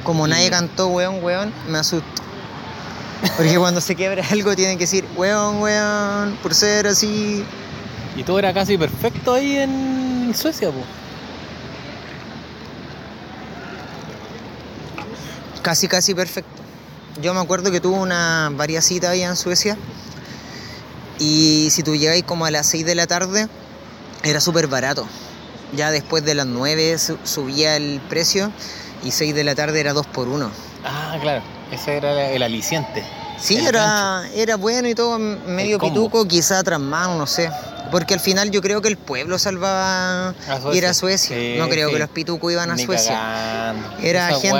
Como 0.03 0.27
nadie 0.27 0.49
cantó 0.51 0.87
weón, 0.87 1.23
weón, 1.23 1.51
me 1.67 1.79
asusto. 1.79 2.07
Porque 3.37 3.57
cuando 3.57 3.81
se 3.81 3.95
quiebra 3.95 4.23
algo 4.29 4.55
tienen 4.55 4.77
que 4.77 4.83
decir 4.83 5.05
weón, 5.17 5.61
weón, 5.61 6.37
por 6.43 6.53
ser 6.53 6.85
así. 6.87 7.43
Y 8.15 8.23
todo 8.23 8.37
era 8.39 8.53
casi 8.53 8.77
perfecto 8.77 9.33
ahí 9.33 9.57
en 9.57 10.33
Suecia, 10.37 10.69
pues. 10.71 10.85
Casi, 15.61 15.87
casi 15.87 16.13
perfecto. 16.13 16.49
Yo 17.21 17.33
me 17.33 17.39
acuerdo 17.39 17.71
que 17.71 17.79
tuve 17.81 17.97
una 17.97 18.51
varias 18.53 18.85
citas 18.85 19.09
ahí 19.11 19.23
en 19.23 19.35
Suecia. 19.35 19.77
Y 21.19 21.69
si 21.71 21.83
tú 21.83 21.95
llegáis 21.95 22.23
como 22.23 22.45
a 22.45 22.51
las 22.51 22.67
6 22.67 22.85
de 22.85 22.95
la 22.95 23.07
tarde, 23.07 23.47
era 24.23 24.41
súper 24.41 24.67
barato. 24.67 25.07
Ya 25.73 25.91
después 25.91 26.23
de 26.25 26.35
las 26.35 26.45
9 26.45 26.97
su- 26.97 27.17
subía 27.23 27.75
el 27.75 28.01
precio 28.09 28.51
y 29.03 29.11
6 29.11 29.33
de 29.35 29.43
la 29.43 29.55
tarde 29.55 29.79
era 29.79 29.93
2 29.93 30.05
por 30.07 30.27
1 30.27 30.51
Ah, 30.83 31.17
claro, 31.21 31.41
ese 31.71 31.97
era 31.97 32.31
el 32.31 32.43
aliciente. 32.43 33.03
Sí, 33.37 33.57
El 33.57 33.67
era, 33.67 34.23
era 34.33 34.55
bueno 34.55 34.87
y 34.87 34.95
todo, 34.95 35.19
medio 35.19 35.77
pituco, 35.79 36.25
quizá 36.27 36.63
tras 36.63 36.79
mano, 36.79 37.17
no 37.17 37.27
sé. 37.27 37.49
Porque 37.91 38.15
al 38.15 38.19
final 38.19 38.49
yo 38.49 38.61
creo 38.63 38.81
que 38.81 38.87
el 38.87 38.97
pueblo 38.97 39.37
salvaba 39.37 40.29
A 40.29 40.59
ir 40.73 40.87
a 40.87 40.93
Suecia. 40.95 41.37
Sí, 41.37 41.53
no 41.59 41.69
creo 41.69 41.89
sí. 41.89 41.93
que 41.93 41.99
los 41.99 42.09
pitucos 42.09 42.51
iban 42.51 42.71
a 42.71 42.75
Ni 42.75 42.83
Suecia. 42.83 43.11
cagando. 43.13 43.87
Era 44.01 44.29
Esa 44.31 44.39
gente 44.41 44.57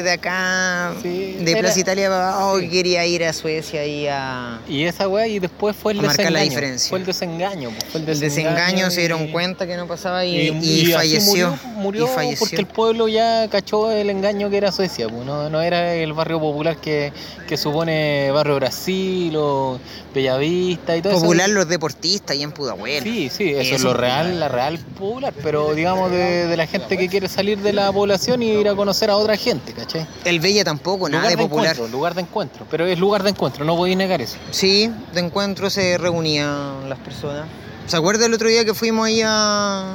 weá- 0.00 0.02
de 0.02 0.10
acá, 0.10 0.92
Sí, 1.00 1.36
de 1.40 1.50
era- 1.52 1.60
Plaza 1.60 1.78
Italia 1.78 2.08
para 2.08 2.32
abajo, 2.32 2.58
sí. 2.58 2.64
que 2.64 2.70
quería 2.70 3.06
ir 3.06 3.24
a 3.24 3.32
Suecia 3.32 3.86
y 3.86 4.08
a... 4.08 4.58
Y 4.68 4.82
esa 4.84 5.06
weá, 5.06 5.28
y 5.28 5.38
después 5.38 5.76
fue 5.76 5.92
el 5.92 6.00
A 6.00 6.02
marcar 6.02 6.24
la 6.32 6.40
desengaño. 6.40 6.50
diferencia. 6.50 6.88
Fue 6.90 6.98
el 6.98 7.06
desengaño, 7.06 7.70
pues, 7.70 7.84
fue 7.92 8.00
el 8.00 8.08
El 8.08 8.18
desengaño 8.20 8.90
se 8.90 9.00
dieron 9.00 9.28
cuenta 9.28 9.64
que 9.68 9.76
no 9.76 9.86
pasaba 9.86 10.24
y, 10.24 10.48
Y, 10.48 10.92
falleció. 10.92 11.50
Murió, 11.50 11.58
murió 11.76 12.04
y 12.06 12.08
falleció. 12.08 12.38
porque 12.40 12.56
el 12.56 12.66
pueblo 12.66 13.06
ya 13.06 13.46
cachó 13.48 13.92
el 13.92 14.10
engaño 14.10 14.50
que 14.50 14.56
era 14.56 14.72
Suecia. 14.72 15.08
pues, 15.08 15.24
no, 15.24 15.48
no 15.48 15.62
era 15.62 15.94
el 15.94 16.12
barrio 16.20 16.38
popular 16.40 16.76
que, 16.76 17.12
que 17.48 17.56
supone 17.56 18.30
Barrio 18.30 18.56
Brasil 18.56 19.34
o 19.36 19.78
Bellavista 20.14 20.96
y 20.96 21.02
todo 21.02 21.14
Popular 21.14 21.46
eso. 21.48 21.54
los 21.58 21.68
deportistas 21.68 22.36
y 22.36 22.42
en 22.42 22.52
Pudahuel. 22.52 23.02
Sí, 23.02 23.28
sí, 23.28 23.50
eso, 23.50 23.60
Eso 23.60 23.74
es 23.76 23.82
lo 23.82 23.90
popular. 23.90 24.24
real, 24.26 24.40
la 24.40 24.48
real 24.48 24.78
popular, 24.78 25.34
pero 25.42 25.74
digamos 25.74 26.10
de, 26.10 26.46
de 26.46 26.56
la 26.56 26.66
gente 26.66 26.96
que 26.98 27.08
quiere 27.08 27.28
salir 27.28 27.58
de 27.60 27.72
la 27.72 27.92
población 27.92 28.42
y 28.42 28.50
ir 28.50 28.68
a 28.68 28.74
conocer 28.74 29.10
a 29.10 29.16
otra 29.16 29.36
gente, 29.36 29.72
¿cachai? 29.72 30.06
El 30.24 30.40
Bella 30.40 30.64
tampoco, 30.64 31.08
nada 31.08 31.22
lugar 31.24 31.36
de 31.38 31.42
popular. 31.42 31.72
encuentro, 31.74 31.88
lugar 31.98 32.14
de 32.14 32.20
encuentro, 32.22 32.66
pero 32.70 32.86
es 32.86 32.98
lugar 32.98 33.22
de 33.22 33.30
encuentro, 33.30 33.64
no 33.64 33.76
podéis 33.76 33.96
negar 33.96 34.20
eso. 34.20 34.36
Sí, 34.50 34.90
de 35.12 35.20
encuentro 35.20 35.70
se 35.70 35.96
reunían 35.98 36.88
las 36.88 36.98
personas. 36.98 37.46
¿Se 37.86 37.96
acuerda 37.96 38.26
el 38.26 38.34
otro 38.34 38.48
día 38.48 38.64
que 38.64 38.74
fuimos 38.74 39.06
ahí 39.06 39.22
a, 39.24 39.94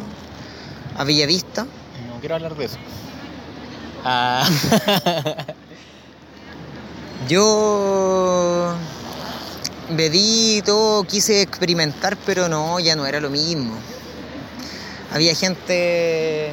a 0.97 1.03
Villavista? 1.03 1.63
No 1.63 2.19
quiero 2.19 2.35
hablar 2.35 2.55
de 2.55 2.65
eso. 2.65 2.77
Ah, 4.03 4.47
Yo 7.27 8.75
bebí 9.89 10.61
todo, 10.63 11.03
quise 11.05 11.41
experimentar, 11.41 12.17
pero 12.17 12.47
no, 12.47 12.79
ya 12.79 12.95
no 12.95 13.05
era 13.07 13.19
lo 13.19 13.31
mismo. 13.31 13.75
Había 15.11 15.33
gente 15.33 16.51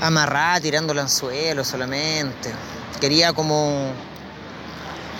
amarrada, 0.00 0.60
tirando 0.60 0.92
el 0.92 0.98
anzuelo 0.98 1.64
solamente. 1.64 2.52
Quería 3.00 3.32
como 3.32 3.90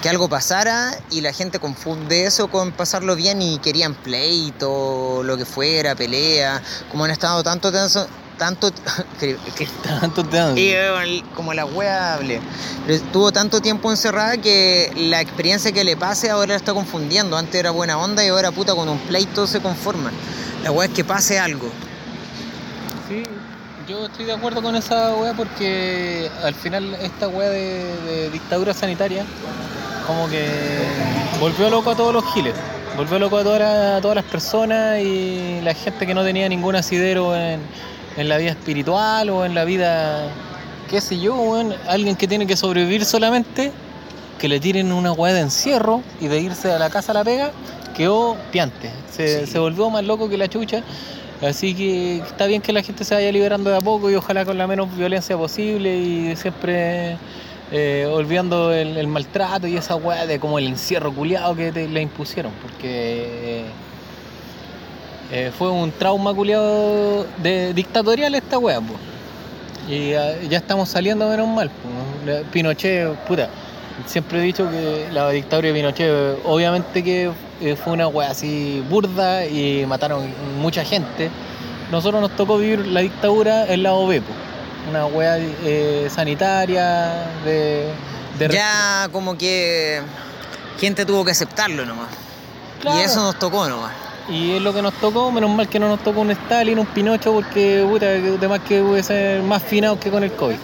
que 0.02 0.10
algo 0.10 0.28
pasara 0.28 0.98
y 1.10 1.22
la 1.22 1.32
gente 1.32 1.58
confunde 1.58 2.26
eso 2.26 2.48
con 2.48 2.72
pasarlo 2.72 3.16
bien 3.16 3.40
y 3.40 3.58
querían 3.58 3.94
pleito, 3.94 5.22
lo 5.22 5.38
que 5.38 5.46
fuera, 5.46 5.94
pelea. 5.94 6.62
Como 6.90 7.04
han 7.04 7.10
estado 7.10 7.42
tanto 7.42 7.72
tenso, 7.72 8.06
tanto 8.38 8.70
que- 9.20 9.36
que- 9.56 9.66
tanto 10.00 10.24
eh, 10.56 11.22
como 11.34 11.52
la 11.54 11.64
wea 11.64 12.14
hable. 12.14 12.40
Pero 12.86 12.96
Estuvo 12.96 13.32
tanto 13.32 13.60
tiempo 13.60 13.90
encerrada 13.90 14.36
que 14.38 14.92
la 14.96 15.20
experiencia 15.20 15.72
que 15.72 15.84
le 15.84 15.96
pase 15.96 16.30
ahora 16.30 16.48
la 16.50 16.56
está 16.56 16.72
confundiendo. 16.74 17.36
Antes 17.36 17.54
era 17.56 17.70
buena 17.70 17.98
onda 17.98 18.24
y 18.24 18.28
ahora 18.28 18.50
puta 18.52 18.74
con 18.74 18.88
un 18.88 18.98
pleito 18.98 19.46
se 19.46 19.60
conforma. 19.60 20.10
La 20.62 20.70
wea 20.72 20.88
es 20.88 20.94
que 20.94 21.04
pase 21.04 21.38
algo. 21.38 21.68
Sí, 23.08 23.22
yo 23.88 24.06
estoy 24.06 24.24
de 24.24 24.32
acuerdo 24.32 24.62
con 24.62 24.74
esa 24.74 25.14
weá 25.14 25.32
porque 25.34 26.28
al 26.42 26.54
final 26.54 26.94
esta 27.00 27.28
weá 27.28 27.48
de, 27.50 27.94
de 28.04 28.30
dictadura 28.30 28.74
sanitaria 28.74 29.24
como 30.06 30.28
que 30.28 30.44
volvió 31.40 31.70
loco 31.70 31.90
a 31.90 31.96
todos 31.96 32.12
los 32.12 32.24
giles, 32.32 32.54
volvió 32.96 33.18
loco 33.20 33.38
a 33.38 33.42
todas, 33.44 33.60
las- 33.60 33.98
a 33.98 34.00
todas 34.00 34.16
las 34.16 34.24
personas 34.24 35.00
y 35.00 35.60
la 35.62 35.74
gente 35.74 36.04
que 36.06 36.14
no 36.14 36.24
tenía 36.24 36.48
ningún 36.48 36.74
asidero 36.76 37.36
en, 37.36 37.60
en 38.16 38.28
la 38.28 38.36
vida 38.38 38.50
espiritual 38.50 39.30
o 39.30 39.44
en 39.44 39.54
la 39.54 39.64
vida, 39.64 40.28
qué 40.90 41.00
sé 41.00 41.18
yo, 41.18 41.34
weón, 41.34 41.74
alguien 41.88 42.16
que 42.16 42.26
tiene 42.28 42.46
que 42.46 42.56
sobrevivir 42.56 43.04
solamente, 43.04 43.72
que 44.38 44.48
le 44.48 44.60
tiren 44.60 44.92
una 44.92 45.12
weá 45.12 45.32
de 45.34 45.40
encierro 45.40 46.02
y 46.20 46.28
de 46.28 46.40
irse 46.40 46.72
a 46.72 46.78
la 46.78 46.90
casa 46.90 47.12
a 47.12 47.14
la 47.14 47.24
pega, 47.24 47.50
quedó 47.96 48.36
piante, 48.52 48.90
se, 49.10 49.46
Sí. 49.46 49.52
se 49.52 49.58
volvió 49.58 49.88
más 49.90 50.04
loco 50.04 50.28
que 50.28 50.36
la 50.36 50.48
chucha. 50.48 50.82
Así 51.42 51.74
que 51.74 52.16
está 52.18 52.46
bien 52.46 52.62
que 52.62 52.72
la 52.72 52.82
gente 52.82 53.04
se 53.04 53.14
vaya 53.14 53.30
liberando 53.30 53.68
de 53.68 53.76
a 53.76 53.80
poco 53.82 54.10
y 54.10 54.14
ojalá 54.14 54.46
con 54.46 54.56
la 54.56 54.66
menos 54.66 54.94
violencia 54.96 55.36
posible 55.36 55.94
y 55.94 56.34
siempre 56.34 57.18
eh, 57.70 58.08
olvidando 58.10 58.72
el, 58.72 58.96
el 58.96 59.06
maltrato 59.06 59.66
y 59.66 59.76
esa 59.76 59.96
weá 59.96 60.24
de 60.24 60.38
como 60.40 60.58
el 60.58 60.66
encierro 60.66 61.12
culiado 61.12 61.54
que 61.54 61.72
te, 61.72 61.88
le 61.88 62.00
impusieron, 62.00 62.52
porque 62.62 63.60
eh, 63.60 63.64
fue 65.58 65.70
un 65.70 65.90
trauma 65.92 66.32
culiado 66.34 67.26
de 67.38 67.74
dictatorial 67.74 68.34
esta 68.34 68.58
weá, 68.58 68.80
po. 68.80 68.94
Y 69.88 70.14
ah, 70.14 70.34
ya 70.48 70.58
estamos 70.58 70.88
saliendo 70.88 71.28
menos 71.28 71.48
mal. 71.48 71.70
Pinochet, 72.52 73.14
puta, 73.26 73.48
siempre 74.04 74.40
he 74.40 74.42
dicho 74.42 74.68
que 74.68 75.08
la 75.12 75.30
dictadura 75.30 75.68
de 75.68 75.74
Pinochet, 75.74 76.38
obviamente 76.44 77.04
que 77.04 77.30
eh, 77.60 77.76
fue 77.76 77.92
una 77.92 78.08
weá 78.08 78.30
así 78.30 78.84
burda 78.90 79.46
y 79.46 79.86
mataron 79.86 80.32
mucha 80.60 80.84
gente. 80.84 81.30
Nosotros 81.90 82.20
nos 82.20 82.34
tocó 82.34 82.58
vivir 82.58 82.84
la 82.86 83.00
dictadura 83.00 83.66
en 83.66 83.84
la 83.84 83.92
OB, 83.92 84.20
po. 84.22 84.32
una 84.90 85.06
weá 85.06 85.38
eh, 85.38 86.08
sanitaria, 86.12 87.28
de, 87.44 87.88
de 88.38 88.48
Ya 88.48 89.08
como 89.12 89.38
que 89.38 90.02
gente 90.80 91.06
tuvo 91.06 91.24
que 91.24 91.30
aceptarlo 91.30 91.86
nomás. 91.86 92.08
Claro. 92.80 92.98
Y 92.98 93.02
eso 93.02 93.22
nos 93.22 93.38
tocó 93.38 93.68
nomás. 93.68 93.92
Y 94.28 94.52
es 94.52 94.62
lo 94.62 94.74
que 94.74 94.82
nos 94.82 94.94
tocó, 94.94 95.30
menos 95.30 95.50
mal 95.50 95.68
que 95.68 95.78
no 95.78 95.88
nos 95.88 96.00
tocó 96.02 96.20
un 96.20 96.30
Stalin, 96.32 96.78
un 96.78 96.86
Pinocho, 96.86 97.32
porque 97.32 97.86
puta, 97.88 98.06
que 98.06 98.34
además 98.36 98.60
que 98.66 98.82
puede 98.82 99.02
ser 99.02 99.42
más 99.42 99.62
finados 99.62 99.98
que 99.98 100.10
con 100.10 100.24
el 100.24 100.32
COVID. 100.32 100.56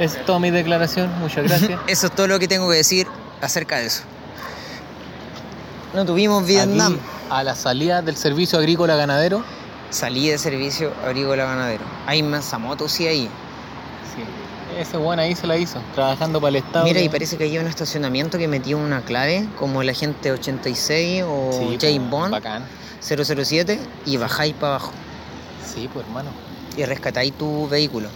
Es 0.00 0.24
toda 0.24 0.38
mi 0.38 0.50
declaración, 0.50 1.10
muchas 1.20 1.44
gracias. 1.44 1.80
Eso 1.86 2.06
es 2.06 2.14
todo 2.14 2.26
lo 2.26 2.38
que 2.38 2.46
tengo 2.46 2.68
que 2.70 2.76
decir 2.76 3.06
acerca 3.40 3.78
de 3.78 3.86
eso. 3.86 4.02
No 5.94 6.04
tuvimos 6.04 6.46
Vietnam. 6.46 6.94
Aquí, 6.94 7.02
a 7.30 7.42
la 7.42 7.54
salida 7.54 8.02
del 8.02 8.16
servicio 8.16 8.58
agrícola 8.58 8.96
ganadero, 8.96 9.42
Salí 9.90 10.28
de 10.28 10.36
servicio 10.36 10.92
agrícola 11.02 11.46
ganadero. 11.46 11.82
Hay 12.06 12.22
Manzamoto 12.22 12.88
sí 12.88 13.06
ahí. 13.06 13.30
Ese 14.80 14.96
buen 14.96 15.18
ahí 15.18 15.34
se 15.34 15.46
la 15.46 15.56
hizo, 15.56 15.80
trabajando 15.94 16.40
para 16.40 16.50
el 16.50 16.56
Estado. 16.56 16.84
Mira, 16.84 17.00
y 17.00 17.08
parece 17.08 17.36
que 17.36 17.44
hay 17.44 17.58
un 17.58 17.66
estacionamiento 17.66 18.38
que 18.38 18.48
metió 18.48 18.78
una 18.78 19.02
clave, 19.02 19.46
como 19.58 19.82
el 19.82 19.88
agente 19.88 20.30
86 20.32 21.24
o 21.26 21.50
Sí, 21.52 21.78
James 21.80 21.98
pues, 21.98 22.10
Bond 22.10 22.32
Bacán. 22.32 22.64
007 23.00 23.78
y 24.06 24.16
bajáis 24.16 24.54
para 24.54 24.74
abajo 24.76 24.92
Sí, 25.64 25.88
pues 25.92 26.04
hermano. 26.06 26.30
y 26.76 26.84
rescatáis 26.84 27.32
tu 27.34 27.68
vehículo. 27.68 28.08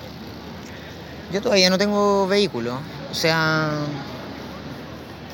Yo 1.33 1.41
todavía 1.41 1.71
no 1.71 1.79
tengo 1.79 2.27
vehículo, 2.27 2.79
o 3.11 3.15
sea, 3.15 3.71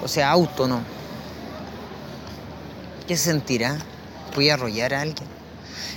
o 0.03 0.09
sea, 0.09 0.31
auto 0.31 0.69
no. 0.69 0.81
¿Qué 3.07 3.17
se 3.17 3.31
sentirá? 3.31 3.77
Voy 4.35 4.51
a 4.51 4.55
arrollar 4.55 4.95
a 4.95 5.01
alguien. 5.01 5.29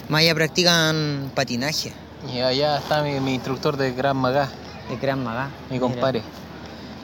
Más 0.09 0.21
allá 0.21 0.33
practican 0.35 1.31
patinaje 1.35 1.93
Y 2.33 2.39
allá 2.39 2.77
está 2.77 3.03
mi, 3.03 3.19
mi 3.19 3.35
instructor 3.35 3.77
de 3.77 3.91
Gran 3.93 4.17
Maga, 4.17 4.49
de 4.89 4.97
Gran 4.97 5.23
Maga. 5.23 5.49
mi 5.69 5.79
compadre. 5.79 6.21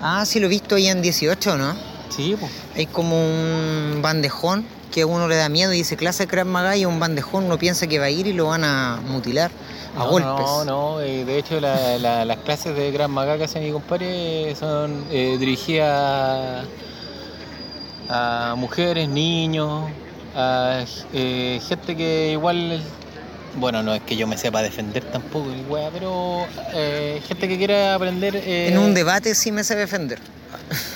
Ah, 0.01 0.25
sí, 0.25 0.39
lo 0.39 0.45
he 0.47 0.49
visto 0.49 0.75
ahí 0.75 0.87
en 0.87 1.01
18, 1.01 1.57
¿no? 1.57 1.75
Sí, 2.09 2.35
pues. 2.39 2.51
Hay 2.75 2.85
como 2.85 3.15
un 3.19 3.99
bandejón 4.01 4.65
que 4.91 5.01
a 5.01 5.05
uno 5.07 5.27
le 5.27 5.35
da 5.35 5.49
miedo 5.49 5.73
y 5.73 5.77
dice 5.77 5.97
clase 5.97 6.23
de 6.23 6.27
Krav 6.27 6.45
Maga 6.47 6.75
y 6.77 6.85
un 6.85 6.99
bandejón 6.99 7.45
uno 7.45 7.57
piensa 7.57 7.87
que 7.87 7.99
va 7.99 8.05
a 8.05 8.09
ir 8.09 8.25
y 8.27 8.33
lo 8.33 8.45
van 8.47 8.63
a 8.63 8.99
mutilar 9.07 9.51
a 9.95 9.99
no, 9.99 10.09
golpes. 10.09 10.45
No, 10.45 10.65
no, 10.65 11.01
eh, 11.01 11.25
de 11.25 11.37
hecho 11.39 11.59
la- 11.59 11.97
la- 11.97 12.23
las 12.25 12.37
clases 12.37 12.75
de 12.75 12.91
Gran 12.91 13.11
Maga 13.11 13.37
que 13.37 13.43
hace 13.45 13.59
mi 13.59 13.71
compadre 13.71 14.55
son 14.55 15.03
eh, 15.11 15.35
dirigidas 15.39 16.65
a, 18.09 18.51
a 18.51 18.55
mujeres, 18.55 19.09
niños, 19.09 19.89
a 20.35 20.83
eh, 21.13 21.59
gente 21.67 21.95
que 21.95 22.31
igual, 22.33 22.81
bueno, 23.57 23.83
no 23.83 23.93
es 23.93 24.01
que 24.03 24.15
yo 24.15 24.27
me 24.27 24.37
sepa 24.37 24.61
defender 24.61 25.03
tampoco, 25.03 25.49
wea, 25.69 25.89
pero 25.91 26.45
eh, 26.73 27.21
gente 27.27 27.47
que 27.47 27.57
quiera 27.57 27.95
aprender... 27.95 28.35
eh, 28.35 28.69
En 28.71 28.77
un 28.77 28.93
debate 28.93 29.35
sí 29.35 29.51
me 29.51 29.63
sé 29.63 29.75
defender. 29.75 30.19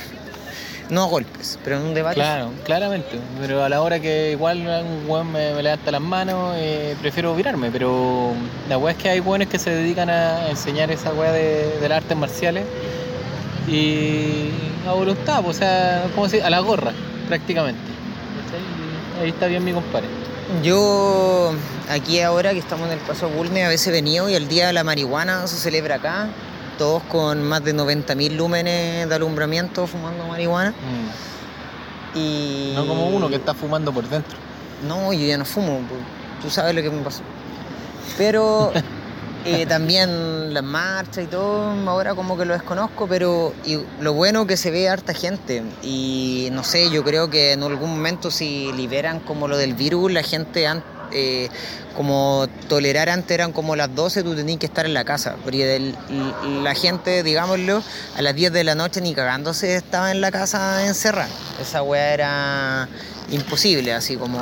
no 0.90 1.04
a 1.04 1.08
golpes, 1.08 1.58
pero 1.64 1.78
en 1.78 1.84
un 1.84 1.94
debate. 1.94 2.16
Claro, 2.16 2.52
claramente, 2.66 3.20
pero 3.40 3.64
a 3.64 3.70
la 3.70 3.82
hora 3.82 4.00
que 4.00 4.32
igual 4.32 4.60
un 4.60 5.10
weón 5.10 5.32
me, 5.32 5.54
me 5.54 5.64
levanta 5.64 5.92
las 5.92 6.02
manos, 6.02 6.56
eh, 6.58 6.96
prefiero 7.02 7.36
virarme, 7.36 7.72
pero 7.72 8.34
la 8.70 8.78
weá 8.78 8.92
es 8.94 8.98
que 9.02 9.10
hay 9.10 9.20
weones 9.20 9.48
que 9.48 9.58
se 9.60 9.70
dedican 9.70 10.10
a 10.10 10.50
enseñar 10.50 10.92
esa 10.92 11.14
weá 11.14 11.32
de, 11.32 11.78
de 11.80 11.90
las 11.90 11.98
artes 12.04 12.18
marciales 12.18 12.66
y 13.68 14.50
a 14.88 14.92
voluntad, 14.94 15.44
o 15.46 15.54
sea, 15.54 16.04
¿cómo 16.16 16.28
se 16.28 16.38
dice? 16.38 16.48
A 16.48 16.50
la 16.50 16.60
gorra, 16.60 16.92
prácticamente. 17.28 17.80
Ahí 19.22 19.30
está 19.30 19.46
bien 19.46 19.64
mi 19.64 19.72
compadre. 19.72 20.08
Yo 20.64 21.54
aquí 21.90 22.20
ahora 22.22 22.52
que 22.52 22.60
estamos 22.60 22.88
en 22.88 22.94
el 22.94 23.00
Paso 23.00 23.30
Bulne 23.30 23.66
a 23.66 23.70
veces 23.70 23.92
venido 23.92 24.30
y 24.30 24.36
el 24.36 24.48
Día 24.48 24.68
de 24.68 24.74
la 24.74 24.84
Marihuana 24.84 25.48
se 25.48 25.56
celebra 25.56 25.96
acá. 25.96 26.28
Todos 26.78 27.02
con 27.04 27.44
más 27.44 27.64
de 27.64 27.74
90.000 27.74 28.36
lúmenes 28.36 29.08
de 29.08 29.16
alumbramiento 29.16 29.88
fumando 29.88 30.26
marihuana. 30.26 30.74
Y... 32.14 32.74
No 32.76 32.86
como 32.86 33.08
uno 33.10 33.30
que 33.30 33.36
está 33.36 33.54
fumando 33.54 33.92
por 33.94 34.08
dentro. 34.08 34.38
No, 34.88 35.14
yo 35.14 35.26
ya 35.26 35.38
no 35.38 35.46
fumo, 35.46 35.80
pues, 35.88 36.02
tú 36.42 36.50
sabes 36.50 36.76
lo 36.76 36.82
que 36.82 36.90
me 36.90 37.02
pasó. 37.02 37.22
Pero 38.18 38.72
eh, 39.44 39.66
también 39.66 40.54
las 40.54 40.64
marchas 40.64 41.24
y 41.24 41.28
todo, 41.28 41.72
ahora 41.90 42.14
como 42.14 42.38
que 42.38 42.46
lo 42.46 42.54
desconozco, 42.54 43.08
pero 43.08 43.54
y 43.66 43.80
lo 44.00 44.14
bueno 44.14 44.46
que 44.46 44.56
se 44.56 44.70
ve 44.70 44.88
harta 44.88 45.14
gente. 45.14 45.64
Y 45.82 46.50
no 46.52 46.64
sé, 46.64 46.92
yo 46.92 47.04
creo 47.04 47.30
que 47.30 47.54
en 47.54 47.64
algún 47.64 47.90
momento 47.90 48.30
si 48.30 48.72
liberan 48.74 49.20
como 49.20 49.48
lo 49.48 49.58
del 49.58 49.74
virus, 49.74 50.12
la 50.12 50.22
gente 50.22 50.68
eh, 51.12 51.50
como 51.98 52.48
tolerar 52.70 53.10
antes 53.10 53.32
eran 53.32 53.52
como 53.52 53.76
las 53.76 53.94
12, 53.94 54.24
tú 54.24 54.36
tenías 54.36 54.60
que 54.60 54.68
estar 54.68 54.86
en 54.86 54.94
la 54.94 55.04
casa. 55.04 55.36
Porque 55.44 55.94
la 56.62 56.76
gente, 56.76 57.24
digámoslo, 57.24 57.82
a 58.16 58.22
las 58.22 58.36
10 58.36 58.54
de 58.54 58.64
la 58.64 58.76
noche 58.76 59.02
ni 59.02 59.16
cagándose 59.16 59.76
estaba 59.76 60.12
en 60.12 60.22
la 60.22 60.32
casa 60.32 60.86
encerrada. 60.86 61.30
Esa 61.60 61.82
weá 61.82 62.14
era 62.14 62.90
imposible, 63.32 63.94
así 63.94 64.18
como... 64.18 64.40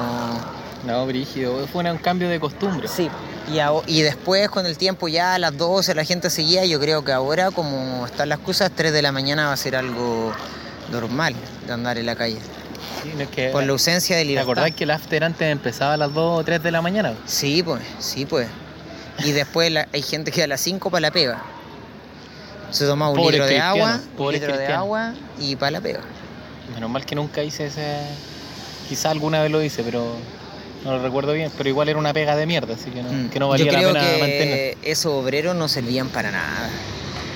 No, 0.85 1.05
brígido, 1.05 1.67
fue 1.67 1.89
un 1.89 1.97
cambio 1.97 2.29
de 2.29 2.39
costumbre. 2.39 2.87
Sí, 2.87 3.09
y, 3.51 3.57
aho- 3.59 3.83
y 3.87 4.01
después 4.01 4.49
con 4.49 4.65
el 4.65 4.77
tiempo 4.77 5.07
ya 5.07 5.33
a 5.35 5.39
las 5.39 5.57
12 5.57 5.95
la 5.95 6.03
gente 6.03 6.29
seguía, 6.29 6.65
yo 6.65 6.79
creo 6.79 7.03
que 7.03 7.11
ahora 7.11 7.51
como 7.51 8.05
están 8.05 8.29
las 8.29 8.39
cosas, 8.39 8.71
3 8.75 8.91
de 8.93 9.01
la 9.01 9.11
mañana 9.11 9.47
va 9.47 9.53
a 9.53 9.57
ser 9.57 9.75
algo 9.75 10.31
normal 10.91 11.35
de 11.67 11.73
andar 11.73 11.97
en 11.97 12.05
la 12.05 12.15
calle. 12.15 12.37
Sí, 13.03 13.11
no 13.15 13.21
es 13.23 13.29
que- 13.29 13.49
Por 13.49 13.63
la 13.63 13.71
ausencia 13.71 14.15
de 14.17 14.23
¿Te 14.23 14.27
libertad. 14.29 14.51
acordás 14.51 14.71
que 14.75 14.83
el 14.83 14.91
after 14.91 15.23
antes 15.23 15.51
empezaba 15.51 15.93
a 15.93 15.97
las 15.97 16.13
2 16.13 16.39
o 16.41 16.43
3 16.43 16.61
de 16.61 16.71
la 16.71 16.81
mañana? 16.81 17.13
Sí, 17.25 17.63
pues, 17.63 17.81
sí, 17.99 18.25
pues. 18.25 18.47
Y 19.23 19.31
después 19.31 19.71
la- 19.71 19.87
hay 19.93 20.01
gente 20.01 20.31
que 20.31 20.43
a 20.43 20.47
las 20.47 20.61
5 20.61 20.89
para 20.89 21.01
la 21.01 21.11
pega. 21.11 21.41
Se 22.71 22.85
toma 22.85 23.09
un 23.09 23.19
litro 23.19 23.45
de 23.45 23.59
agua, 23.59 23.99
un 24.17 24.31
litro 24.33 24.55
de 24.57 24.67
agua 24.67 25.13
y 25.39 25.55
para 25.55 25.71
la 25.71 25.81
pega. 25.81 26.01
Menos 26.73 26.89
mal 26.89 27.05
que 27.05 27.15
nunca 27.15 27.41
hice 27.43 27.65
ese. 27.67 27.97
Quizá 28.87 29.09
alguna 29.09 29.41
vez 29.41 29.51
lo 29.51 29.61
hice, 29.63 29.81
pero 29.83 30.15
no 30.83 30.91
lo 30.97 31.01
recuerdo 31.03 31.33
bien. 31.33 31.51
Pero 31.57 31.69
igual 31.69 31.89
era 31.89 31.99
una 31.99 32.13
pega 32.13 32.35
de 32.35 32.45
mierda, 32.45 32.73
así 32.75 32.89
que 32.91 33.01
no, 33.03 33.09
Mm. 33.11 33.29
que 33.29 33.39
no 33.39 33.49
valía 33.49 33.65
Yo 33.67 33.71
la 33.71 33.77
creo 33.79 33.93
pena 33.93 34.05
que 34.05 34.19
mantener. 34.19 34.77
esos 34.83 35.11
obreros 35.13 35.55
no 35.55 35.67
servían 35.67 36.09
para 36.09 36.31
nada. 36.31 36.69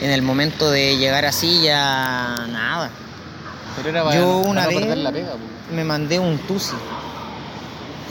En 0.02 0.10
el 0.12 0.22
momento 0.22 0.70
de 0.70 0.98
llegar 0.98 1.26
así 1.26 1.62
ya 1.64 2.36
nada. 2.50 2.90
Pero 3.76 3.90
era 3.90 4.04
para, 4.04 4.20
Yo 4.20 4.38
para 4.40 4.50
una 4.50 4.62
no 4.64 4.68
vez- 4.70 4.80
perder 4.80 4.98
la 4.98 5.12
pega. 5.12 5.32
po. 5.32 5.38
Me 5.74 5.84
mandé 5.84 6.20
un 6.20 6.38
tusi 6.40 6.74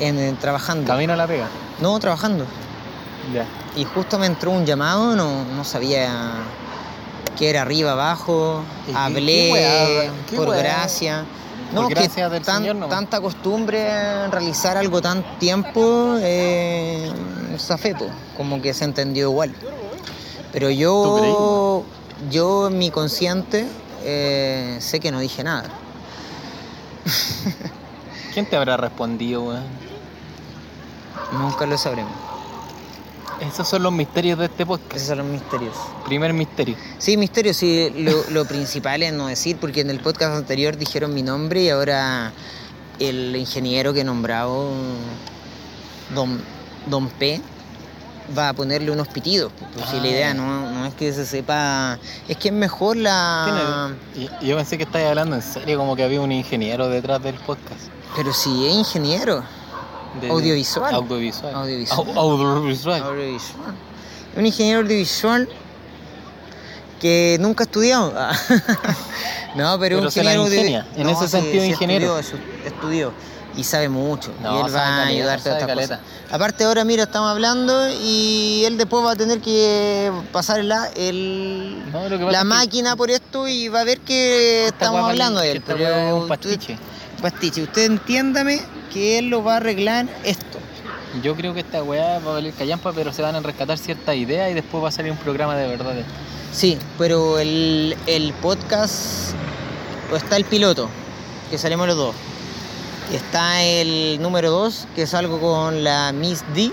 en, 0.01 0.19
en- 0.19 0.37
trabajando. 0.37 0.87
Camino 0.87 1.13
a 1.13 1.17
la 1.17 1.27
pega. 1.27 1.47
No, 1.81 1.99
trabajando. 2.01 2.47
Ya. 3.33 3.45
Y 3.77 3.85
justo 3.85 4.19
me 4.19 4.27
entró 4.27 4.51
un 4.51 4.67
llamado, 4.67 5.15
no, 5.17 5.45
no 5.45 5.65
sabía 5.65 6.11
qué 7.39 7.51
era 7.51 7.63
arriba, 7.63 7.93
abajo. 7.93 8.63
¿Y 8.89 8.93
qué- 8.93 8.97
Hablé 8.99 9.33
qué 9.33 9.51
weá? 9.53 10.11
¿Qué 10.29 10.37
por 10.37 10.49
weá? 10.49 10.59
gracia. 10.63 11.25
No, 11.73 11.89
gracia 11.89 12.27
que 12.29 12.35
del 12.35 12.43
tan- 12.43 12.63
Señor 12.65 12.89
tanta 12.89 13.21
costumbre 13.21 14.25
en 14.25 14.31
realizar 14.33 14.77
algo 14.77 15.01
tan 15.01 15.23
tiempo, 15.39 16.17
eh, 16.21 17.11
zafé, 17.59 17.95
po, 17.95 18.07
como 18.37 18.61
que 18.61 18.75
se 18.75 18.85
entendió 18.85 19.31
igual. 19.31 19.55
Pero 20.53 20.69
¿Tú 20.69 20.75
yo, 20.75 21.85
yo 22.31 22.67
en 22.69 22.79
mi 22.79 22.91
consciente, 22.91 23.67
eh, 24.05 24.77
sé 24.81 25.01
que 25.01 25.11
no 25.11 25.21
dije 25.21 25.43
nada. 25.43 25.71
¿Quién 28.35 28.47
te 28.47 28.57
habrá 28.57 28.77
respondido, 28.77 29.43
weón? 29.45 29.65
Nunca 31.39 31.67
lo 31.67 31.77
sabremos. 31.79 32.13
Esos 33.43 33.69
son 33.69 33.83
los 33.83 33.93
misterios 33.93 34.39
de 34.39 34.45
este 34.47 34.65
podcast. 34.65 34.95
Esos 34.97 35.09
son 35.09 35.19
los 35.19 35.27
misterios. 35.27 35.75
Primer 36.07 36.33
misterio. 36.33 36.77
Sí, 36.99 37.17
misterio, 37.17 37.53
sí. 37.53 37.93
Lo, 37.97 38.13
lo 38.31 38.45
principal 38.45 39.03
es 39.03 39.13
no 39.13 39.27
decir, 39.27 39.57
porque 39.61 39.81
en 39.81 39.91
el 39.91 40.01
podcast 40.01 40.37
anterior 40.37 40.77
dijeron 40.77 41.13
mi 41.13 41.23
nombre 41.23 41.63
y 41.63 41.69
ahora 41.69 42.33
el 43.01 43.35
ingeniero 43.35 43.93
que 43.93 44.01
he 44.01 44.05
nombrado, 44.05 44.71
don, 46.15 46.41
don 46.87 47.09
P, 47.09 47.41
va 48.39 48.51
a 48.51 48.53
ponerle 48.53 48.91
unos 48.93 49.09
pitidos. 49.09 49.51
Pues, 49.75 49.87
si 49.91 49.97
la 49.97 50.03
Ah. 50.05 50.09
idea 50.09 50.35
no, 50.35 50.71
no 50.71 50.87
es 50.87 50.95
que 50.95 51.13
se 51.13 51.27
sepa, 51.27 51.99
es 52.29 52.37
que 52.37 52.49
es 52.49 52.55
mejor 52.55 52.97
la... 52.97 53.97
¿Tiene- 54.15 54.31
y- 54.41 54.47
Yo 54.47 54.57
pensé 54.57 54.77
que 54.79 54.85
estabas 54.85 55.09
hablando 55.09 55.35
en 55.35 55.43
serio, 55.43 55.79
como 55.79 55.97
que 55.97 56.05
había 56.05 56.21
un 56.21 56.31
ingeniero 56.31 56.89
detrás 56.89 57.21
del 57.23 57.35
podcast. 57.35 57.81
Pero 58.15 58.33
si 58.33 58.67
es 58.67 58.73
ingeniero, 58.75 59.43
De- 60.21 60.29
Audiovisual. 60.29 60.95
Audiovisual. 60.95 61.55
Audiovisual. 61.55 62.07
Au- 62.09 62.19
audiovisual. 62.19 63.03
audiovisual. 63.03 63.75
Un 64.37 64.47
ingeniero 64.47 64.81
audiovisual 64.81 65.49
que 67.01 67.37
nunca 67.41 67.65
ha 67.65 67.67
estudiado. 67.67 68.13
no, 69.57 69.79
pero, 69.79 69.79
Pero 69.81 69.99
un 69.99 70.05
ingeniero 70.05 70.43
audio- 70.43 70.55
ingenia, 70.61 70.87
en 70.97 71.09
ese 71.09 71.29
sentido, 71.29 71.65
ingeniero. 71.65 72.19
Estudió, 72.19 72.41
estudió 72.65 73.13
y 73.57 73.65
sabe 73.65 73.89
mucho. 73.89 74.33
No, 74.43 74.57
y 74.63 74.67
él 74.67 74.75
va 74.75 74.81
a 74.87 75.07
ayudarte 75.07 75.51
a 75.51 75.59
estas 75.59 75.75
cosas. 75.77 76.01
Aparte 76.31 76.65
ahora, 76.65 76.85
mira, 76.85 77.03
estamos 77.03 77.31
hablando 77.31 77.91
y 77.91 78.63
él 78.65 78.79
después 78.79 79.05
va 79.05 79.13
a 79.13 79.17
tener 79.17 79.41
que 79.41 80.11
pasar 80.33 80.65
la, 80.65 80.87
el, 80.97 81.83
No, 81.93 82.09
la 82.09 82.39
que 82.39 82.45
máquina 82.45 82.97
por 82.97 83.11
esto 83.11 83.47
y 83.49 83.69
va 83.69 83.81
a 83.81 83.85
ver 83.85 84.01
que 84.01 84.65
esta 84.67 84.85
estamos 84.87 85.11
hablando 85.11 85.41
de 85.41 85.53
él. 85.53 85.63
pero 85.67 85.87
es 85.87 86.13
un 86.15 86.29
pastiche. 86.29 86.79
Pastiche. 87.23 87.63
Usted 87.63 87.87
entiéndame 87.87 88.61
que 88.93 89.19
él 89.19 89.31
lo 89.31 89.43
va 89.43 89.55
a 89.55 89.57
arreglar 89.57 90.07
esto. 90.25 90.59
Yo 91.23 91.35
creo 91.35 91.55
que 91.55 91.61
esta 91.61 91.83
weá 91.83 92.19
va 92.19 92.33
a 92.33 92.35
valer 92.35 92.53
callampa, 92.53 92.93
pero 92.93 93.13
se 93.13 93.23
van 93.23 93.35
a 93.35 93.41
rescatar 93.41 93.79
ciertas 93.79 94.17
ideas 94.17 94.51
y 94.51 94.55
después 94.55 94.83
va 94.83 94.89
a 94.89 94.93
salir 94.93 95.13
un 95.13 95.19
programa 95.19 95.57
de 95.57 95.69
verdad. 95.69 95.95
Sí, 96.53 96.79
pero 96.99 97.39
el, 97.39 97.97
el 98.07 98.33
podcast, 98.35 99.33
o 100.13 100.17
está 100.17 100.37
el 100.37 100.45
piloto, 100.45 100.89
que 101.51 101.57
salimos 101.57 101.87
los 101.87 101.97
dos. 101.97 102.15
Está 103.13 103.63
el 103.63 104.23
número 104.23 104.51
2, 104.51 104.89
que 104.95 105.07
salgo 105.07 105.39
con 105.39 105.85
la 105.85 106.13
Miss 106.13 106.45
D. 106.55 106.73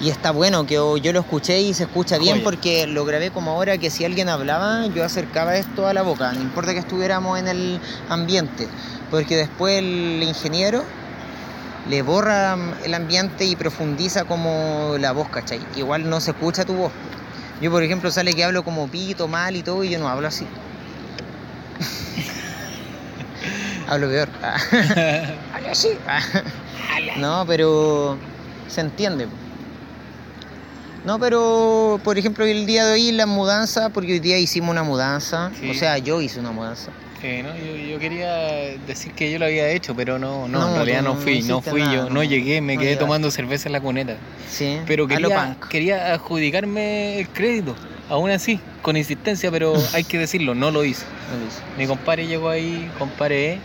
Y 0.00 0.10
está 0.10 0.32
bueno, 0.32 0.66
que 0.66 0.74
yo 0.74 1.12
lo 1.12 1.20
escuché 1.20 1.60
y 1.60 1.72
se 1.72 1.84
escucha 1.84 2.18
bien 2.18 2.36
Joya. 2.36 2.44
porque 2.44 2.86
lo 2.86 3.04
grabé 3.04 3.30
como 3.30 3.52
ahora 3.52 3.78
que 3.78 3.90
si 3.90 4.04
alguien 4.04 4.28
hablaba, 4.28 4.86
yo 4.88 5.04
acercaba 5.04 5.56
esto 5.56 5.86
a 5.86 5.94
la 5.94 6.02
boca, 6.02 6.32
no 6.32 6.42
importa 6.42 6.72
que 6.72 6.80
estuviéramos 6.80 7.38
en 7.38 7.48
el 7.48 7.80
ambiente. 8.08 8.68
Porque 9.10 9.36
después 9.36 9.78
el 9.78 10.22
ingeniero 10.22 10.82
le 11.88 12.02
borra 12.02 12.56
el 12.84 12.94
ambiente 12.94 13.44
y 13.44 13.56
profundiza 13.56 14.24
como 14.24 14.96
la 14.98 15.12
voz, 15.12 15.28
¿cachai? 15.28 15.60
Igual 15.76 16.08
no 16.08 16.20
se 16.20 16.32
escucha 16.32 16.64
tu 16.64 16.74
voz. 16.74 16.92
Yo, 17.60 17.70
por 17.70 17.82
ejemplo, 17.82 18.10
sale 18.10 18.34
que 18.34 18.44
hablo 18.44 18.64
como 18.64 18.88
pito, 18.88 19.28
mal 19.28 19.54
y 19.54 19.62
todo, 19.62 19.84
y 19.84 19.90
yo 19.90 19.98
no 19.98 20.08
hablo 20.08 20.26
así. 20.26 20.46
hablo 23.88 24.08
peor. 24.08 24.28
hablo 25.54 25.70
así. 25.70 25.90
no, 27.18 27.44
pero 27.46 28.18
se 28.66 28.80
entiende. 28.80 29.28
No, 31.04 31.18
pero, 31.18 32.00
por 32.02 32.16
ejemplo, 32.18 32.44
el 32.46 32.64
día 32.66 32.86
de 32.86 32.92
hoy 32.94 33.12
la 33.12 33.26
mudanza, 33.26 33.90
porque 33.90 34.12
hoy 34.14 34.20
día 34.20 34.38
hicimos 34.38 34.70
una 34.70 34.82
mudanza, 34.84 35.50
Sí. 35.60 35.70
o 35.70 35.74
sea, 35.74 35.98
yo 35.98 36.20
hice 36.22 36.40
una 36.40 36.50
mudanza. 36.50 36.90
Eh, 37.22 37.42
no, 37.42 37.54
yo, 37.56 37.76
yo 37.92 37.98
quería 37.98 38.34
decir 38.86 39.12
que 39.12 39.30
yo 39.32 39.38
lo 39.38 39.46
había 39.46 39.68
hecho, 39.70 39.94
pero 39.96 40.18
no, 40.18 40.46
no, 40.46 40.58
No, 40.60 40.68
en 40.70 40.74
realidad 40.76 41.02
no 41.02 41.14
no 41.14 41.20
fui, 41.20 41.40
no 41.42 41.62
fui 41.62 41.80
nada, 41.80 41.94
yo, 41.94 42.10
no 42.10 42.22
llegué, 42.22 42.60
me 42.60 42.74
quedé 42.74 42.84
llegaste. 42.88 43.04
tomando 43.04 43.30
cerveza 43.30 43.68
en 43.68 43.72
la 43.72 43.80
cuneta. 43.80 44.16
Sí. 44.50 44.78
Pero 44.86 45.04
lo 45.04 45.08
quería, 45.08 45.56
quería 45.70 46.12
adjudicarme 46.14 47.18
el 47.20 47.28
crédito, 47.30 47.74
aún 48.10 48.30
así, 48.30 48.60
con 48.82 48.96
insistencia, 48.98 49.50
pero 49.50 49.72
hay 49.94 50.04
que 50.04 50.18
decirlo, 50.18 50.54
no 50.54 50.70
lo 50.70 50.84
hice. 50.84 51.04
Mi 51.78 51.86
compadre 51.86 52.26
llegó 52.26 52.48
ahí, 52.50 52.90
compadre, 52.98 53.58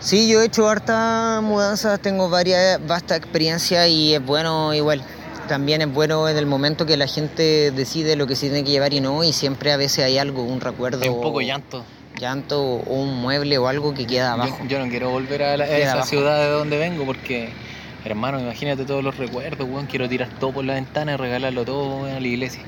Sí, 0.00 0.28
yo 0.28 0.42
he 0.42 0.46
hecho 0.46 0.68
harta 0.68 1.40
mudanzas, 1.44 2.00
tengo 2.00 2.28
varias, 2.28 2.84
vasta 2.86 3.14
experiencia 3.14 3.86
y 3.86 4.14
es 4.14 4.24
bueno 4.24 4.74
igual. 4.74 5.04
También 5.48 5.82
es 5.82 5.92
bueno 5.92 6.28
en 6.28 6.36
el 6.36 6.46
momento 6.46 6.86
que 6.86 6.96
la 6.96 7.06
gente 7.06 7.70
decide 7.72 8.16
lo 8.16 8.26
que 8.26 8.36
se 8.36 8.46
tiene 8.48 8.64
que 8.64 8.70
llevar 8.70 8.92
y 8.94 9.00
no, 9.00 9.22
y 9.24 9.32
siempre 9.32 9.72
a 9.72 9.76
veces 9.76 10.04
hay 10.04 10.18
algo, 10.18 10.42
un 10.44 10.60
recuerdo, 10.60 11.04
y 11.04 11.08
un 11.08 11.20
poco 11.20 11.40
llanto. 11.40 11.84
llanto 12.18 12.62
o 12.62 12.94
un 12.94 13.20
mueble 13.20 13.58
o 13.58 13.66
algo 13.68 13.92
que 13.92 14.06
queda 14.06 14.32
abajo. 14.34 14.58
yo 14.68 14.78
no 14.78 14.88
quiero 14.88 15.10
volver 15.10 15.42
a, 15.42 15.56
la- 15.56 15.64
a 15.64 15.66
Queda 15.66 15.78
esa 15.78 15.92
abajo. 15.94 16.08
ciudad 16.08 16.38
de 16.44 16.48
donde 16.50 16.78
vengo 16.78 17.04
porque, 17.04 17.50
hermano, 18.04 18.38
imagínate 18.40 18.84
todos 18.84 19.02
los 19.02 19.16
recuerdos, 19.18 19.68
weón. 19.68 19.86
Quiero 19.86 20.08
tirar 20.08 20.28
todo 20.38 20.52
por 20.52 20.64
la 20.64 20.74
ventana 20.74 21.14
y 21.14 21.16
regalarlo 21.16 21.64
todo 21.64 21.96
weón, 22.02 22.16
a 22.16 22.20
la 22.20 22.26
iglesia. 22.28 22.62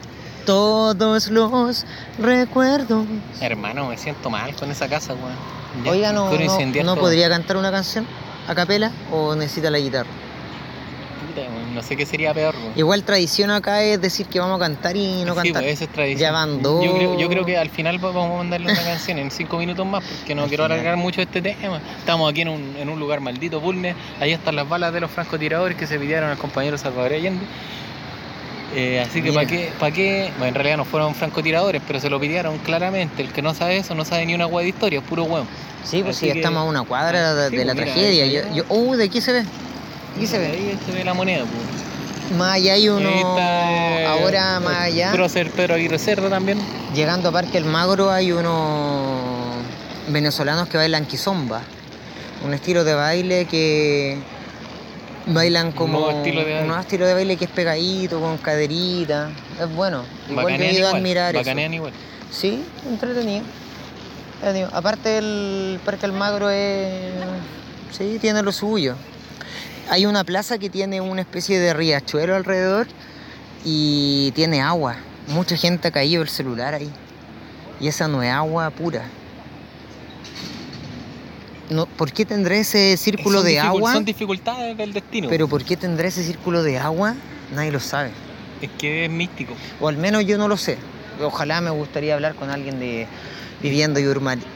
Todos 0.44 1.30
los 1.30 1.86
recuerdos. 2.18 3.06
Hermano, 3.40 3.88
me 3.88 3.96
siento 3.96 4.28
mal 4.30 4.54
con 4.56 4.70
esa 4.70 4.88
casa, 4.88 5.14
weón. 5.14 5.84
Ya, 5.84 5.90
Oiga, 5.90 6.12
no, 6.12 6.30
no, 6.30 6.84
¿no 6.84 6.96
podría 6.96 7.28
cantar 7.28 7.56
una 7.56 7.70
canción 7.70 8.06
a 8.46 8.54
capela 8.54 8.90
o 9.12 9.34
necesita 9.34 9.70
la 9.70 9.78
guitarra? 9.78 10.08
Sé 11.86 11.96
qué 11.96 12.06
sería 12.06 12.32
peor. 12.32 12.54
Igual 12.76 13.02
tradición 13.04 13.50
acá 13.50 13.82
es 13.82 14.00
decir 14.00 14.26
que 14.26 14.40
vamos 14.40 14.56
a 14.56 14.64
cantar 14.64 14.96
y 14.96 15.22
no 15.24 15.34
Sí, 15.34 15.42
cantar. 15.42 15.62
pues, 15.62 15.74
eso 15.74 15.84
es 15.84 15.90
tradición. 15.90 16.20
Ya 16.20 16.32
van 16.32 16.62
dos. 16.62 16.82
Yo 16.84 16.94
creo, 16.94 17.18
yo 17.18 17.28
creo 17.28 17.44
que 17.44 17.58
al 17.58 17.68
final 17.68 17.98
vamos 17.98 18.30
a 18.32 18.36
mandarle 18.38 18.72
una 18.72 18.82
canción 18.82 19.18
en 19.18 19.30
cinco 19.30 19.58
minutos 19.58 19.84
más 19.86 20.02
porque 20.02 20.34
no 20.34 20.42
Al 20.44 20.48
quiero 20.48 20.64
final. 20.64 20.78
alargar 20.78 20.96
mucho 20.96 21.20
este 21.20 21.42
tema. 21.42 21.80
Estamos 21.98 22.30
aquí 22.30 22.40
en 22.40 22.48
un, 22.48 22.76
en 22.78 22.88
un 22.88 22.98
lugar 22.98 23.20
maldito, 23.20 23.60
Bulnes. 23.60 23.94
Ahí 24.20 24.32
están 24.32 24.56
las 24.56 24.68
balas 24.68 24.92
de 24.94 25.00
los 25.00 25.10
francotiradores 25.10 25.76
que 25.76 25.86
se 25.86 25.98
pidieron 25.98 26.30
al 26.30 26.38
compañero 26.38 26.78
Salvador 26.78 27.12
Allende. 27.12 27.44
Eh, 28.74 29.00
así 29.00 29.22
que. 29.22 29.32
¿para 29.32 29.46
qué, 29.46 29.70
pa' 29.78 29.90
qué? 29.90 30.30
Bueno, 30.38 30.48
en 30.48 30.54
realidad 30.54 30.76
no 30.78 30.84
fueron 30.84 31.14
francotiradores, 31.14 31.80
pero 31.86 32.00
se 32.00 32.10
lo 32.10 32.18
pidieron 32.18 32.58
claramente. 32.58 33.22
El 33.22 33.28
que 33.32 33.42
no 33.42 33.54
sabe 33.54 33.76
eso 33.76 33.94
no 33.94 34.04
sabe 34.04 34.26
ni 34.26 34.34
una 34.34 34.46
hueá 34.46 34.62
de 34.64 34.70
historia, 34.70 34.98
es 35.00 35.04
puro 35.04 35.24
hueón. 35.24 35.46
Sí, 35.84 36.02
pues 36.02 36.16
sí, 36.16 36.30
estamos 36.30 36.60
a 36.62 36.64
una 36.64 36.82
cuadra 36.82 37.34
de, 37.34 37.50
Sí, 37.50 37.56
de 37.56 37.64
la 37.66 37.74
pues, 37.74 37.84
mira, 37.84 37.94
tragedia. 37.94 38.26
Yo, 38.26 38.54
yo- 38.54 38.64
uh, 38.70 38.94
¿de 38.96 39.04
aquí 39.04 39.20
se 39.20 39.32
ve? 39.32 39.44
Aquí 40.16 40.26
se 40.26 40.38
ve. 40.38 40.46
Ahí 40.46 40.78
se 40.86 40.92
ve 40.92 41.04
la 41.04 41.14
moneda, 41.14 41.44
pues. 41.44 42.38
Más 42.38 42.54
allá 42.54 42.74
hay 42.74 42.88
uno. 42.88 43.08
Está, 43.08 44.00
eh, 44.00 44.06
ahora 44.06 44.60
más 44.60 44.86
el 44.86 44.92
allá. 44.94 45.12
prócer 45.12 45.50
Pedro 45.50 45.74
Aguirre 45.74 45.98
Cerda 45.98 46.30
también. 46.30 46.58
Llegando 46.94 47.28
a 47.28 47.32
Parque 47.32 47.58
El 47.58 47.64
Magro 47.66 48.10
hay 48.10 48.32
unos 48.32 49.56
venezolanos 50.08 50.68
que 50.68 50.78
bailan 50.78 51.04
quizomba. 51.06 51.60
Un 52.44 52.54
estilo 52.54 52.84
de 52.84 52.94
baile 52.94 53.46
que 53.46 54.18
bailan 55.26 55.72
como 55.72 56.00
nuevo 56.00 56.18
estilo 56.18 56.40
de 56.40 56.44
baile. 56.44 56.60
un 56.60 56.66
nuevo 56.68 56.82
estilo 56.82 57.06
de 57.06 57.14
baile 57.14 57.36
que 57.36 57.44
es 57.44 57.50
pegadito, 57.50 58.20
con 58.20 58.38
caderita. 58.38 59.30
Es 59.60 59.74
bueno. 59.74 60.02
Igual 60.30 60.56
yo 60.58 60.64
he 60.64 60.72
ido 60.72 60.76
a 60.76 60.78
igual. 60.78 60.96
admirar 60.96 61.34
eso. 61.34 61.44
bacanean 61.44 61.74
igual. 61.74 61.92
Sí, 62.30 62.62
entretenido. 62.88 63.44
Entretenido. 64.36 64.70
Aparte 64.72 65.18
el 65.18 65.78
Parque 65.84 66.06
Almagro 66.06 66.48
es... 66.50 67.12
Sí, 67.92 68.18
tiene 68.20 68.42
lo 68.42 68.50
suyo. 68.52 68.96
Hay 69.90 70.06
una 70.06 70.24
plaza 70.24 70.58
que 70.58 70.70
tiene 70.70 71.00
una 71.00 71.20
especie 71.20 71.58
de 71.58 71.74
riachuelo 71.74 72.34
alrededor 72.34 72.86
y 73.64 74.32
tiene 74.32 74.60
agua. 74.60 74.96
Mucha 75.28 75.56
gente 75.56 75.88
ha 75.88 75.90
caído 75.90 76.22
el 76.22 76.28
celular 76.28 76.74
ahí. 76.74 76.90
Y 77.80 77.88
esa 77.88 78.08
no 78.08 78.22
es 78.22 78.30
agua 78.30 78.70
pura. 78.70 79.04
No, 81.70 81.86
¿Por 81.86 82.12
qué 82.12 82.24
tendrá 82.24 82.56
ese 82.56 82.96
círculo 82.96 83.38
Son 83.38 83.46
de 83.46 83.58
agua? 83.58 83.92
Son 83.94 84.04
dificultades 84.04 84.76
del 84.76 84.92
destino. 84.92 85.28
Pero 85.28 85.48
¿por 85.48 85.64
qué 85.64 85.76
tendrá 85.76 86.08
ese 86.08 86.22
círculo 86.22 86.62
de 86.62 86.78
agua? 86.78 87.14
Nadie 87.54 87.72
lo 87.72 87.80
sabe. 87.80 88.10
Es 88.60 88.70
que 88.78 89.06
es 89.06 89.10
místico. 89.10 89.54
O 89.80 89.88
al 89.88 89.96
menos 89.96 90.24
yo 90.26 90.38
no 90.38 90.48
lo 90.48 90.56
sé. 90.56 90.78
Ojalá 91.22 91.60
me 91.60 91.70
gustaría 91.70 92.14
hablar 92.14 92.34
con 92.34 92.50
alguien 92.50 92.80
de 92.80 93.06
vivienda 93.62 94.00
y 94.00 94.06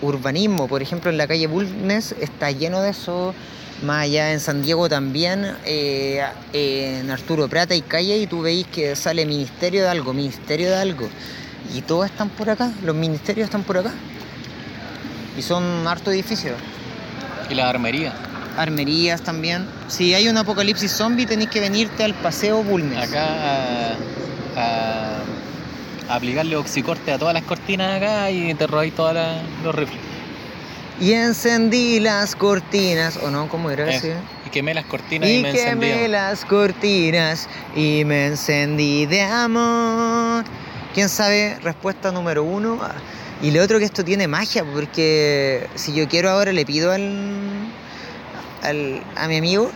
urbanismo. 0.02 0.68
Por 0.68 0.82
ejemplo, 0.82 1.10
en 1.10 1.16
la 1.16 1.26
calle 1.26 1.46
Bulnes 1.46 2.14
está 2.20 2.50
lleno 2.50 2.80
de 2.80 2.90
eso. 2.90 3.34
Más 3.82 4.04
allá 4.04 4.32
en 4.32 4.40
San 4.40 4.62
Diego 4.62 4.88
también, 4.88 5.54
eh, 5.64 6.24
en 6.52 7.10
Arturo 7.10 7.48
Prata 7.48 7.76
y 7.76 7.82
calle 7.82 8.18
y 8.18 8.26
tú 8.26 8.42
veis 8.42 8.66
que 8.66 8.96
sale 8.96 9.24
ministerio 9.24 9.82
de 9.82 9.88
algo, 9.88 10.12
ministerio 10.12 10.70
de 10.70 10.76
algo. 10.76 11.08
Y 11.74 11.82
todos 11.82 12.06
están 12.06 12.28
por 12.28 12.50
acá, 12.50 12.72
los 12.82 12.96
ministerios 12.96 13.44
están 13.44 13.62
por 13.62 13.78
acá. 13.78 13.92
Y 15.36 15.42
son 15.42 15.86
harto 15.86 16.10
edificios. 16.10 16.56
Y 17.48 17.54
la 17.54 17.68
armería. 17.68 18.12
Armerías 18.56 19.22
también. 19.22 19.66
Si 19.86 20.12
hay 20.12 20.28
un 20.28 20.36
apocalipsis 20.36 20.90
zombie, 20.90 21.26
tenéis 21.26 21.50
que 21.50 21.60
venirte 21.60 22.02
al 22.02 22.14
paseo 22.14 22.64
Bulnes. 22.64 22.98
Acá 22.98 23.94
a 24.56 25.18
aplicarle 26.08 26.56
oxicorte 26.56 27.12
a 27.12 27.18
todas 27.18 27.34
las 27.34 27.44
cortinas 27.44 27.96
acá 27.96 28.30
y 28.30 28.54
te 28.54 28.66
robáis 28.66 28.94
todos 28.94 29.14
los 29.62 29.74
rifles. 29.74 30.07
Y 31.00 31.12
encendí 31.12 32.00
las 32.00 32.34
cortinas, 32.34 33.16
o 33.18 33.30
no, 33.30 33.48
¿cómo 33.48 33.70
era 33.70 33.88
Eso. 33.88 34.08
ese? 34.08 34.16
Y 34.46 34.50
quemé 34.50 34.74
las 34.74 34.84
cortinas 34.86 35.28
y, 35.28 35.36
Y 35.38 35.42
me 35.42 35.52
quemé 35.52 35.90
encendí. 35.92 36.08
las 36.08 36.44
cortinas 36.44 37.48
y 37.76 38.04
me 38.04 38.26
encendí 38.26 39.06
de 39.06 39.22
amor. 39.22 40.44
¿Quién 40.94 41.08
sabe? 41.08 41.56
Respuesta 41.62 42.10
número 42.10 42.42
uno. 42.42 42.78
Ah, 42.82 42.94
Y 43.42 43.52
lo 43.52 43.62
otro 43.62 43.78
que 43.78 43.84
esto 43.84 44.04
tiene 44.04 44.26
magia, 44.26 44.64
porque 44.64 45.68
si 45.76 45.94
yo 45.94 46.08
quiero 46.08 46.30
ahora 46.30 46.52
le 46.52 46.66
pido 46.66 46.90
al, 46.92 47.12
al 48.62 49.00
a 49.14 49.28
mi 49.28 49.36
amigo, 49.36 49.70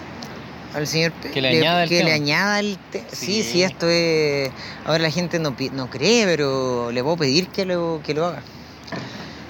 al 0.75 0.87
señor 0.89 1.13
Que 1.13 1.41
le 1.41 1.59
añada 1.59 1.85
el 1.85 1.89
que 1.89 1.97
le 1.99 2.05
tema. 2.05 2.15
añada 2.17 2.59
el 2.61 2.79
te- 2.91 3.05
sí. 3.13 3.27
Sí. 3.27 3.43
sí, 3.45 3.63
esto 3.63 3.89
es. 3.89 4.51
Ahora 4.85 4.99
la 5.01 5.11
gente 5.11 5.39
no, 5.39 5.55
no 5.73 5.89
cree, 5.91 6.25
pero 6.27 6.91
le 6.91 7.03
puedo 7.05 7.17
pedir 7.19 7.47
que 7.49 7.65
lo, 7.65 8.01
que 8.05 8.15
lo 8.15 8.27
haga. 8.27 8.43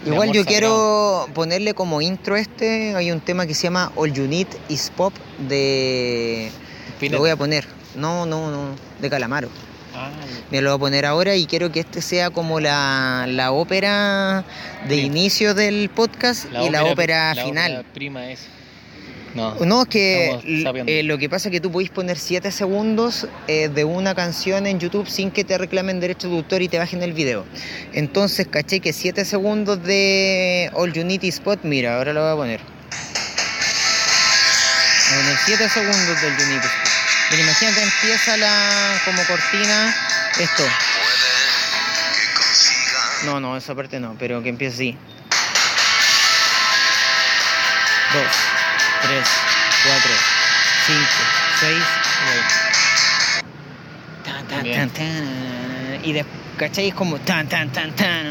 Igual 0.07 0.33
yo 0.33 0.45
quiero 0.45 1.29
ponerle 1.35 1.75
como 1.75 2.01
intro 2.01 2.37
este, 2.37 2.95
hay 2.97 3.13
un 3.13 3.21
tema 3.21 3.47
que 3.47 3.55
se 3.55 3.65
llama 3.65 3.93
All 3.97 4.13
You 4.13 4.27
Need 4.27 4.49
Is 4.69 4.91
Pop 4.97 5.13
de... 5.39 6.51
Lo 7.11 7.19
voy 7.19 7.31
a 7.31 7.37
poner, 7.37 7.67
no, 7.97 8.27
no, 8.27 8.51
no, 8.51 8.75
de 9.01 9.11
Calamaro. 9.11 9.49
Ah, 9.95 10.11
Me 10.51 10.61
lo 10.63 10.71
voy 10.71 10.77
a 10.77 10.81
poner 10.81 11.07
ahora 11.07 11.35
y 11.37 11.47
quiero 11.47 11.71
que 11.71 11.81
este 11.81 12.01
sea 12.01 12.31
como 12.31 12.61
la, 12.61 13.27
la 13.29 13.53
ópera 13.53 14.45
de 14.89 14.95
Sí. 14.97 15.01
inicio 15.03 15.55
del 15.55 15.91
podcast 15.91 16.47
y 16.47 16.71
la 16.71 16.85
ópera 16.85 17.35
la 17.35 17.45
final. 17.45 17.73
ópera 17.73 17.93
prima 17.93 18.31
es. 18.31 18.47
No. 19.35 19.55
No, 19.65 19.83
es 19.83 19.89
que 19.89 20.39
eh, 20.87 21.03
lo 21.03 21.17
que 21.17 21.29
pasa 21.31 21.49
es 21.49 21.53
que 21.53 21.61
tú 21.61 21.73
podéis 21.73 21.91
poner 21.91 22.19
7 22.19 22.51
segundos 22.51 23.27
eh, 23.49 23.69
de 23.69 23.85
una 23.85 24.15
canción 24.15 24.67
en 24.67 24.79
YouTube 24.79 25.09
sin 25.09 25.31
que 25.31 25.43
te 25.45 25.57
reclamen 25.57 26.01
derecho 26.01 26.29
de 26.29 26.37
autor 26.37 26.61
y 26.63 26.69
te 26.69 26.79
bajen 26.79 27.03
el 27.03 27.13
video. 27.15 27.47
Entonces, 27.95 28.47
caché 28.47 28.81
que 28.81 28.93
7 28.93 29.25
segundos 29.25 29.83
de 29.83 30.71
All 30.75 30.93
You 30.93 31.05
Need 31.05 31.25
Spot, 31.25 31.61
mira, 31.63 31.97
ahora 31.97 32.13
lo 32.13 32.23
voy 32.23 32.33
a 32.33 32.37
poner. 32.37 32.61
Voy 35.09 35.19
a 35.19 35.23
poner 35.23 35.39
7 35.47 35.69
segundos 35.69 36.23
del 36.23 36.37
You 36.37 36.47
Need 36.47 36.65
Spot. 36.65 36.93
Mira, 37.31 37.43
imagínate, 37.45 37.83
empieza 37.83 38.37
la 38.37 39.01
como 39.07 39.23
cortina 39.25 39.97
esto. 40.39 40.65
No, 43.25 43.41
no, 43.41 43.57
esa 43.57 43.75
parte 43.75 43.99
no, 43.99 44.15
pero 44.19 44.43
que 44.43 44.51
empiece 44.51 44.75
así. 44.75 44.99
2, 48.13 48.52
3, 49.03 49.29
4, 49.85 50.11
5, 50.87 51.01
6, 51.61 51.77
Tan, 54.25 54.47
tan, 54.47 54.63
Bien. 54.63 54.89
tan, 54.89 54.91
tan, 54.91 56.05
y 56.05 56.13
de, 56.13 56.25
¿cachai? 56.57 56.89
Es 56.89 56.95
como 56.95 57.19
tan, 57.19 57.49
tan, 57.49 57.71
tan, 57.73 57.91
tan. 57.97 58.27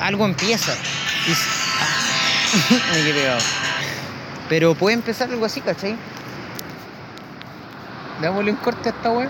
Algo 0.00 0.24
empieza. 0.24 0.72
Y 0.72 1.32
ah, 1.32 2.92
me 2.92 3.02
quedé 3.02 3.12
pegado. 3.14 3.40
Pero 4.48 4.74
puede 4.74 4.94
empezar 4.94 5.28
algo 5.30 5.44
así, 5.44 5.60
¿cachai? 5.60 5.96
Démosle 8.20 8.52
un 8.52 8.56
corte 8.58 8.88
a 8.88 8.92
esta 8.92 9.10
weá. 9.10 9.28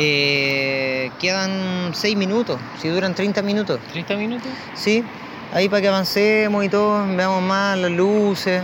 Eh, 0.00 1.10
quedan 1.20 1.90
6 1.92 2.16
minutos, 2.16 2.58
si 2.80 2.88
duran 2.88 3.14
30 3.14 3.42
minutos. 3.42 3.80
30 3.92 4.16
minutos. 4.16 4.48
Sí, 4.74 5.04
ahí 5.52 5.68
para 5.68 5.82
que 5.82 5.88
avancemos 5.88 6.64
y 6.64 6.68
todo, 6.68 7.04
veamos 7.16 7.42
más 7.42 7.76
las 7.78 7.90
luces, 7.90 8.62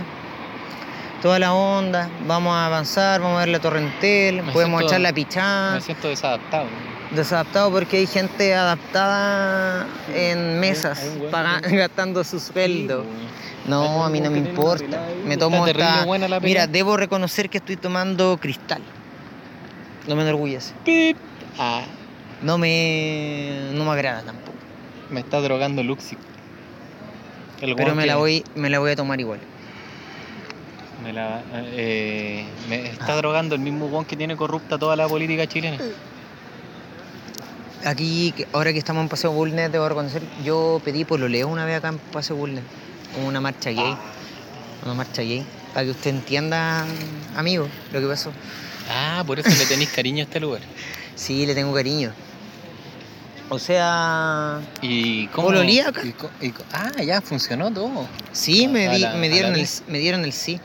toda 1.21 1.39
la 1.39 1.53
onda, 1.53 2.09
vamos 2.27 2.53
a 2.53 2.65
avanzar, 2.67 3.21
vamos 3.21 3.37
a 3.37 3.39
ver 3.41 3.49
la 3.49 3.59
torrentel, 3.59 4.43
Me 4.43 4.51
podemos 4.51 4.79
siento- 4.79 4.87
echar 4.93 5.01
la 5.01 5.13
pichada, 5.13 5.75
Me 5.75 5.81
siento 5.81 6.07
desadaptado. 6.07 6.65
desadaptado 7.11 7.71
porque 7.71 7.97
hay 7.97 8.07
gente 8.07 8.53
adaptada 8.53 9.87
en 10.13 10.59
mesas, 10.59 10.99
hay 10.99 11.27
paga- 11.31 11.61
que- 11.61 11.75
gastando 11.77 12.23
su 12.23 12.39
sueldo. 12.39 13.03
Sí. 13.03 13.69
No, 13.69 14.01
Hay 14.03 14.07
a 14.07 14.09
mí 14.09 14.21
no 14.21 14.29
me 14.29 14.37
importa, 14.37 15.01
me 15.25 15.37
tomo 15.37 15.65
esta... 15.65 16.05
Mira, 16.41 16.67
debo 16.67 16.97
reconocer 16.97 17.49
que 17.49 17.57
estoy 17.57 17.77
tomando 17.77 18.37
cristal. 18.39 18.81
No 20.07 20.15
me 20.15 20.21
enorgullece. 20.21 20.73
Pip. 20.83 21.17
Ah, 21.57 21.81
No 22.43 22.59
me, 22.59 23.69
no 23.73 23.83
me 23.85 23.91
agrada 23.91 24.21
tampoco. 24.21 24.51
me 25.09 25.19
está 25.21 25.41
drogando 25.41 25.81
Luxi. 25.81 26.15
Pero 27.59 27.95
me 27.95 28.05
la 28.05 28.17
voy, 28.17 28.43
me 28.53 28.69
la 28.69 28.77
voy 28.77 28.91
a 28.91 28.95
tomar 28.95 29.19
igual. 29.19 29.39
Me, 31.05 31.13
la- 31.13 31.43
eh, 31.53 32.45
me 32.67 32.87
está 32.89 33.15
drogando 33.15 33.53
el 33.55 33.61
mismo 33.61 33.85
weón 33.85 34.05
que 34.05 34.17
tiene 34.17 34.35
corrupta 34.35 34.77
toda 34.79 34.95
la 34.95 35.07
política 35.07 35.45
chilena. 35.47 35.77
Aquí, 37.85 38.33
ahora 38.53 38.73
que 38.73 38.79
estamos 38.79 39.03
en 39.03 39.09
Paseo 39.09 39.31
Bulnes, 39.31 39.71
debo 39.71 39.87
reconocer, 39.87 40.23
yo 40.43 40.81
pedí 40.83 41.05
pololeo 41.05 41.47
una 41.47 41.65
vez 41.65 41.77
acá 41.77 41.89
en 41.89 41.99
Paseo 41.99 42.35
Bulnes. 42.35 42.63
Una 43.23 43.39
marcha 43.39 43.69
gay. 43.69 43.95
Una 44.83 44.95
marcha 44.95 45.21
gay. 45.21 45.45
Para 45.73 45.85
que 45.85 45.91
usted 45.91 46.09
entienda, 46.09 46.83
amigo, 47.35 47.67
lo 47.93 48.01
que 48.01 48.07
pasó. 48.07 48.31
Ah, 48.89 49.23
por 49.27 49.39
eso 49.39 49.49
le 49.49 49.65
tenéis 49.67 49.91
cariño 49.91 50.21
a 50.21 50.23
este 50.23 50.39
lugar. 50.39 50.61
Sí, 51.15 51.45
le 51.45 51.55
tengo 51.55 51.73
cariño. 51.73 52.11
O 53.47 53.57
sea, 53.57 54.59
¿Y 54.81 55.27
cómo? 55.27 55.47
¿Pololía 55.47 55.87
acá? 55.87 56.01
y 56.03 56.11
co- 56.11 56.29
y 56.41 56.49
co- 56.49 56.63
ah, 56.73 56.91
ya 57.01 57.21
funcionó 57.21 57.71
todo. 57.71 58.05
sí, 58.33 58.67
me, 58.67 58.89
A 58.89 58.93
di- 58.95 58.99
la- 58.99 59.13
me, 59.13 59.29
dieron 59.29 59.55
el, 59.55 59.65
me 59.87 59.99
dieron 59.99 60.25
el 60.25 60.33
sí. 60.33 60.59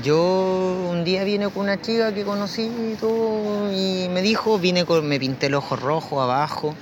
Yo 0.00 0.88
un 0.90 1.04
día 1.04 1.22
vine 1.22 1.50
con 1.50 1.64
una 1.64 1.78
chica 1.78 2.14
que 2.14 2.24
conocí 2.24 2.62
y 2.62 2.96
todo, 2.98 3.70
y 3.70 4.08
me 4.08 4.22
dijo, 4.22 4.58
vine 4.58 4.86
con, 4.86 5.06
me 5.06 5.20
pinté 5.20 5.46
el 5.46 5.54
ojo 5.54 5.76
rojo 5.76 6.22
abajo, 6.22 6.74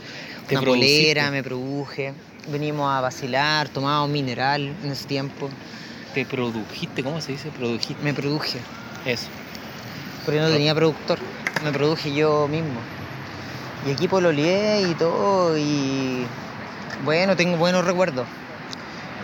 Te 0.47 0.55
una 0.55 0.63
produciste. 0.63 1.03
polera, 1.03 1.31
me 1.33 1.43
produje. 1.43 2.15
Venimos 2.53 2.89
a 2.89 3.01
vacilar, 3.01 3.69
tomamos 3.69 4.09
mineral 4.11 4.73
en 4.85 4.93
ese 4.93 5.07
tiempo. 5.07 5.49
Te 6.15 6.25
produjiste, 6.25 7.03
¿cómo 7.03 7.21
se 7.21 7.33
dice? 7.33 7.49
Produjiste. 7.51 8.03
Me 8.05 8.15
produje. 8.15 8.59
Eso. 9.05 9.27
Porque 10.25 10.41
no 10.41 10.49
tenía 10.49 10.75
productor. 10.75 11.19
Me 11.65 11.73
produje 11.73 12.15
yo 12.15 12.47
mismo. 12.47 12.81
Y 13.87 13.91
aquí 13.91 14.07
pololeé 14.07 14.83
y 14.89 14.95
todo. 14.95 15.59
Y 15.59 16.27
bueno, 17.05 17.35
tengo 17.37 17.57
buenos 17.57 17.85
recuerdos. 17.85 18.27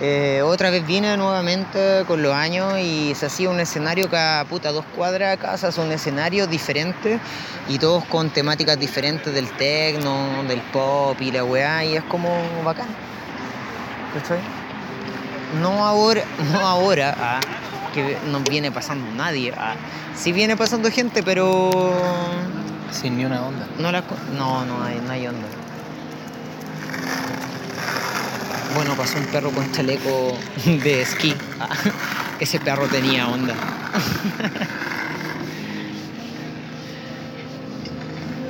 Eh, 0.01 0.43
otra 0.45 0.69
vez 0.69 0.87
vine 0.87 1.17
nuevamente 1.17 2.05
con 2.07 2.23
los 2.23 2.35
años 2.35 2.79
y 2.79 3.15
se 3.15 3.27
hacía 3.27 3.49
un 3.49 3.61
escenario 3.61 4.11
cada 4.11 4.45
puta 4.45 4.71
dos 4.71 4.85
cuadras 4.95 5.31
de 5.31 5.39
casa, 5.39 5.73
son 5.73 5.91
escenarios 5.91 6.51
diferentes 6.51 7.19
y 7.67 7.79
todos 7.79 8.05
con 8.05 8.29
temáticas 8.29 8.79
diferentes 8.79 9.33
del 9.33 9.49
techno, 9.53 10.45
del 10.47 10.61
pop 10.61 11.17
y 11.21 11.33
la 11.33 11.45
weá, 11.45 11.83
y 11.85 11.97
es 11.97 12.05
como 12.05 12.29
bacán. 12.63 12.89
¿Cachai? 14.13 14.39
No 15.63 15.87
ahora, 15.87 16.23
no 16.53 16.59
ahora, 16.67 17.17
ah, 17.19 17.41
que 17.95 18.19
no 18.31 18.41
viene 18.41 18.71
pasando 18.71 19.11
nadie. 19.15 19.55
ah. 19.57 19.75
Sí 20.15 20.33
viene 20.33 20.57
pasando 20.57 20.91
gente, 20.91 21.23
pero 21.23 21.71
Sin 22.91 23.17
ni 23.17 23.25
una 23.25 23.47
onda. 23.47 23.67
no 23.79 23.93
la 23.93 24.03
no, 24.37 24.65
no 24.67 24.83
hay, 24.83 25.01
no 25.01 25.13
hay 25.13 25.27
onda. 25.27 25.47
Bueno, 28.75 28.95
pasó 28.97 29.19
un 29.19 29.27
perro 29.27 29.51
con 29.51 29.71
chaleco 29.73 30.37
de 30.65 31.03
esquí. 31.03 31.35
Ese 32.41 32.59
perro 32.61 32.87
tenía 32.87 33.29
onda. 33.29 33.55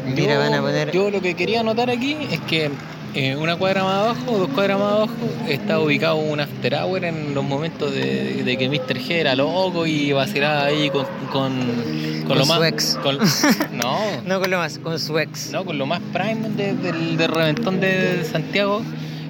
Mira, 0.06 0.34
Yo- 0.34 0.38
van 0.40 0.54
a 0.54 0.60
poner. 0.62 0.90
Yo 0.92 1.10
lo 1.10 1.20
que 1.20 1.34
quería 1.34 1.60
anotar 1.60 1.90
aquí 1.90 2.16
es 2.30 2.40
que 2.40 2.70
eh, 3.14 3.34
una 3.36 3.56
cuadra 3.56 3.82
más 3.84 3.94
abajo, 4.04 4.38
dos 4.38 4.48
cuadras 4.50 4.78
más 4.78 4.92
abajo, 4.92 5.12
está 5.48 5.78
ubicado 5.80 6.16
un 6.16 6.38
after 6.40 6.74
hour 6.74 7.04
en 7.04 7.34
los 7.34 7.44
momentos 7.44 7.92
de, 7.92 8.42
de 8.44 8.56
que 8.56 8.68
Mr. 8.68 8.98
G 8.98 9.10
era 9.12 9.34
loco 9.34 9.86
y 9.86 10.12
vacilaba 10.12 10.64
ahí 10.66 10.90
con, 10.90 11.06
con, 11.32 11.52
con 11.56 12.24
Con 12.28 12.38
lo 12.38 12.44
su 12.44 12.52
más. 12.52 12.62
ex. 12.68 12.98
con- 13.02 13.18
no, 13.72 13.98
No 14.26 14.40
con 14.40 14.50
lo 14.50 14.58
más, 14.58 14.78
con 14.78 14.98
su 14.98 15.18
ex. 15.18 15.50
no, 15.50 15.64
con 15.64 15.78
lo 15.78 15.86
más 15.86 16.00
prime 16.12 16.50
de- 16.50 16.74
del, 16.74 17.16
del 17.16 17.28
reventón 17.28 17.80
de 17.80 18.24
Santiago. 18.30 18.82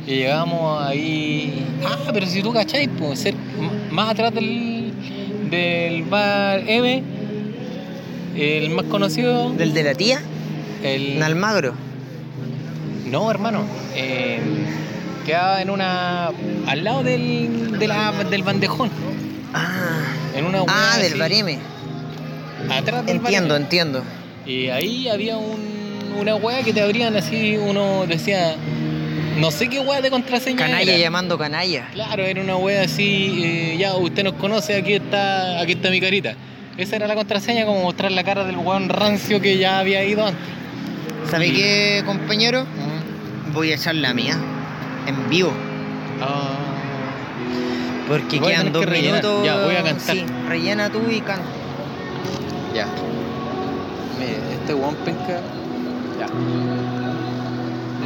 Y 0.06 0.10
llegamos 0.16 0.82
ahí. 0.86 1.66
Ah, 1.84 2.10
pero 2.12 2.26
si 2.26 2.42
tú 2.42 2.52
cacháis, 2.52 2.88
pues 2.98 3.18
ser 3.20 3.34
m- 3.34 3.70
más 3.90 4.10
atrás 4.10 4.32
del, 4.32 4.92
del 5.50 6.04
bar 6.04 6.62
M, 6.66 7.02
el 8.36 8.70
más 8.70 8.84
conocido. 8.86 9.50
¿Del 9.50 9.74
de 9.74 9.82
la 9.82 9.94
tía? 9.94 10.20
El, 10.82 11.14
En 11.16 11.22
Almagro. 11.22 11.74
no, 13.06 13.30
hermano. 13.30 13.64
eh, 13.96 14.38
quedaba 15.24 15.60
en 15.60 15.70
una. 15.70 16.30
al 16.68 16.84
lado 16.84 17.02
del, 17.02 17.78
de 17.78 17.88
la- 17.88 18.12
del 18.30 18.42
bandejón. 18.44 18.90
Ah, 19.52 20.04
En 20.36 20.44
una 20.46 20.60
ah 20.60 20.64
hueá 20.64 20.96
del 21.02 21.12
así, 21.12 21.18
bareme. 21.18 21.58
Atrás 22.70 23.06
del 23.06 23.16
Entiendo, 23.16 23.54
bareme. 23.54 23.64
entiendo. 23.64 24.02
Y 24.46 24.68
ahí 24.68 25.08
había 25.08 25.36
un, 25.36 25.58
una 26.20 26.36
weá 26.36 26.62
que 26.62 26.72
te 26.72 26.80
abrían 26.80 27.16
así, 27.16 27.56
uno 27.56 28.06
decía, 28.06 28.54
no 29.36 29.50
sé 29.50 29.68
qué 29.68 29.80
weá 29.80 30.00
de 30.00 30.10
contraseña 30.10 30.56
Canalla 30.58 30.92
era. 30.92 30.98
llamando 31.02 31.38
canalla. 31.38 31.88
Claro, 31.92 32.22
era 32.24 32.40
una 32.40 32.56
weá 32.56 32.82
así, 32.82 33.42
eh, 33.44 33.76
ya 33.78 33.94
usted 33.96 34.24
nos 34.24 34.34
conoce, 34.34 34.76
aquí 34.76 34.94
está, 34.94 35.60
aquí 35.60 35.72
está 35.72 35.90
mi 35.90 36.00
carita. 36.00 36.34
Esa 36.76 36.96
era 36.96 37.06
la 37.06 37.14
contraseña, 37.14 37.64
como 37.64 37.82
mostrar 37.82 38.12
la 38.12 38.22
cara 38.24 38.44
del 38.44 38.56
weón 38.58 38.88
rancio 38.88 39.40
que 39.40 39.56
ya 39.58 39.78
había 39.78 40.04
ido 40.04 40.26
antes. 40.26 40.40
¿Sabe 41.30 41.48
Y- 41.48 41.52
qué, 41.52 42.02
compañero? 42.04 42.66
Voy 43.54 43.72
a 43.72 43.76
echar 43.76 43.94
la 43.94 44.12
mía. 44.12 44.36
En 45.06 45.28
vivo. 45.30 45.52
Ah, 46.20 46.58
Porque 48.08 48.38
Voy 48.38 48.52
quedan 48.52 48.72
dos 48.72 48.84
que 48.86 48.90
minutos. 49.02 49.44
Ya, 49.44 49.56
voy 49.64 49.74
a 49.74 49.82
cantar. 49.82 50.14
Sí, 50.16 50.24
rellena 50.48 50.90
tú 50.90 51.00
y 51.10 51.20
canta. 51.20 51.42
ya. 52.74 52.86
Mire, 54.18 54.36
este 54.60 54.74
weón 54.74 54.94
penca. 54.96 55.40
Ya. 56.20 56.26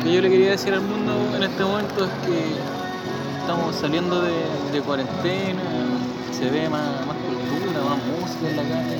Lo 0.00 0.04
que 0.04 0.14
yo 0.14 0.22
le 0.22 0.30
quería 0.30 0.50
decir 0.52 0.72
al 0.72 0.80
mundo 0.80 1.12
en 1.36 1.42
este 1.42 1.62
momento 1.62 2.06
es 2.06 2.10
que 2.26 2.54
estamos 3.38 3.76
saliendo 3.76 4.22
de, 4.22 4.80
cuarentena, 4.80 5.60
se 6.32 6.48
ve 6.48 6.70
más, 6.70 7.04
cultura, 7.04 7.84
más 7.84 7.98
música 8.06 8.48
en 8.48 8.56
la 8.56 8.62
calle. 8.62 8.96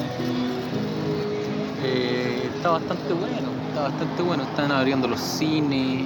Eh, 1.82 2.50
está 2.54 2.72
bastante 2.72 3.14
bueno, 3.14 3.48
está 3.68 3.80
bastante 3.84 4.22
bueno. 4.22 4.42
Están 4.42 4.72
abriendo 4.72 5.08
los 5.08 5.20
cines, 5.20 6.04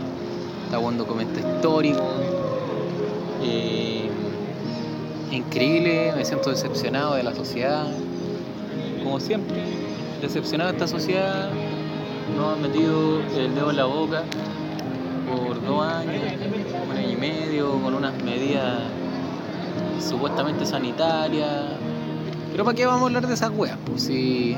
está 0.64 0.78
jugando 0.78 1.04
comenta 1.09 1.40
histórico. 1.40 2.04
Eh, 3.42 4.09
increíble, 5.33 6.12
me 6.14 6.24
siento 6.24 6.50
decepcionado 6.50 7.16
de 7.16 7.24
la 7.24 7.35
sociedad. 7.35 7.88
Como 9.02 9.18
siempre, 9.18 9.61
decepcionado 10.22 10.70
de 10.70 10.76
esta 10.76 10.87
sociedad. 10.87 11.50
Nos 12.37 12.54
han 12.54 12.62
metido 12.62 13.20
el 13.37 13.57
dedo 13.57 13.70
en 13.70 13.76
la 13.76 13.85
boca 13.87 14.22
por 15.37 15.64
dos 15.64 15.87
años, 15.87 16.23
un 16.90 16.97
año 16.97 17.11
y 17.11 17.16
medio, 17.16 17.73
con 17.81 17.94
unas 17.94 18.14
medidas 18.23 18.81
supuestamente 20.01 20.66
sanitarias. 20.66 21.64
Pero 22.53 22.64
¿para 22.64 22.77
qué 22.77 22.87
vamos 22.87 23.03
a 23.03 23.07
hablar 23.07 23.27
de 23.27 23.35
esas 23.35 23.51
weas? 23.51 23.77
Pues 23.87 24.05
si 24.05 24.57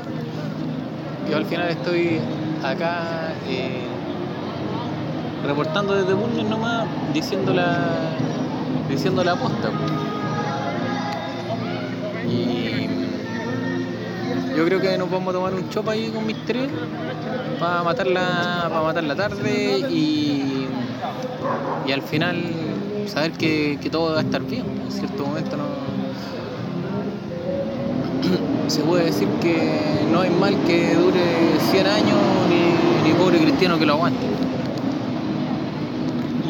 yo 1.29 1.37
al 1.37 1.45
final 1.45 1.69
estoy 1.69 2.19
acá 2.63 3.33
eh, 3.47 3.83
reportando 5.45 5.95
desde 5.95 6.13
Bulnes 6.13 6.45
nomás, 6.45 6.87
diciendo 7.13 7.53
la, 7.53 7.77
diciendo 8.89 9.23
la 9.23 9.35
posta. 9.35 9.69
pues. 9.69 9.91
Y 12.33 12.87
yo 14.55 14.65
creo 14.65 14.81
que 14.81 14.97
nos 14.97 15.09
vamos 15.09 15.29
a 15.29 15.37
tomar 15.37 15.53
un 15.53 15.69
chop 15.69 15.87
ahí 15.89 16.09
con 16.09 16.25
mis 16.25 16.43
tres 16.45 16.69
para 17.59 17.83
matar 17.83 18.07
la, 18.07 18.67
para 18.69 18.81
matar 18.81 19.03
la 19.03 19.15
tarde 19.15 19.79
y, 19.89 20.56
y 21.87 21.91
al 21.91 22.01
final 22.01 22.43
saber 23.07 23.31
que, 23.31 23.77
que 23.81 23.89
todo 23.89 24.13
va 24.13 24.19
a 24.19 24.23
estar 24.23 24.41
bien. 24.41 24.63
En 24.85 24.91
cierto 24.91 25.25
momento 25.25 25.57
no 25.57 25.63
se 28.67 28.81
puede 28.81 29.05
decir 29.05 29.27
que 29.41 30.05
no 30.11 30.21
hay 30.21 30.29
mal 30.29 30.55
que 30.65 30.93
dure 30.95 31.59
100 31.71 31.87
años 31.87 32.17
ni, 32.49 33.07
ni 33.09 33.13
pobre 33.17 33.39
cristiano 33.39 33.77
que 33.79 33.85
lo 33.85 33.93
aguante. 33.93 34.25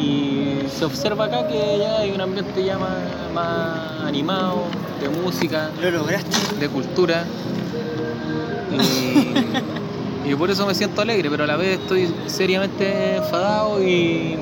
Y 0.00 0.68
se 0.68 0.84
observa 0.84 1.26
acá 1.26 1.46
que 1.48 1.78
ya 1.78 1.98
hay 1.98 2.12
un 2.12 2.20
ambiente 2.20 2.64
ya 2.64 2.78
más, 2.78 2.96
más 3.34 4.00
animado, 4.04 4.64
de 5.00 5.08
música, 5.08 5.70
Lo 5.80 5.90
lograste. 5.90 6.36
de 6.58 6.68
cultura. 6.68 7.24
Y, 8.72 8.78
y 10.28 10.34
por 10.34 10.50
eso 10.50 10.66
me 10.66 10.74
siento 10.74 11.00
alegre, 11.02 11.30
pero 11.30 11.44
a 11.44 11.46
la 11.46 11.56
vez 11.56 11.78
estoy 11.80 12.12
seriamente 12.26 13.16
enfadado 13.16 13.82
y. 13.82 14.36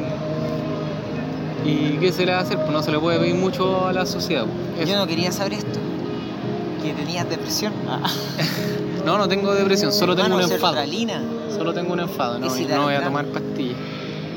¿Y 1.64 1.96
qué 2.00 2.12
se 2.12 2.24
le 2.24 2.32
va 2.32 2.38
a 2.38 2.42
hacer? 2.42 2.58
Pues 2.58 2.70
no 2.70 2.82
se 2.82 2.92
le 2.92 2.98
puede 2.98 3.18
pedir 3.18 3.34
mucho 3.34 3.86
a 3.88 3.92
la 3.92 4.06
sociedad. 4.06 4.44
pues. 4.44 4.82
Eso. 4.84 4.92
Yo 4.92 4.98
no 4.98 5.06
quería 5.06 5.32
saber 5.32 5.54
esto. 5.54 5.78
Que 6.82 6.92
tenías 6.92 7.28
depresión. 7.28 7.72
Ah, 7.88 8.00
No, 9.04 9.18
no 9.18 9.28
tengo 9.28 9.54
depresión, 9.54 9.92
solo 9.92 10.16
tengo 10.16 10.34
un 10.36 10.42
enfado. 10.42 10.74
sertralina. 10.74 11.22
Solo 11.56 11.72
tengo 11.72 11.92
un 11.92 12.00
enfado, 12.00 12.38
no, 12.40 12.46
¿Y 12.48 12.50
si 12.50 12.62
y 12.62 12.66
te 12.66 12.74
no 12.74 12.82
voy 12.84 12.94
a 12.94 13.02
tomar 13.04 13.24
pastillas. 13.26 13.76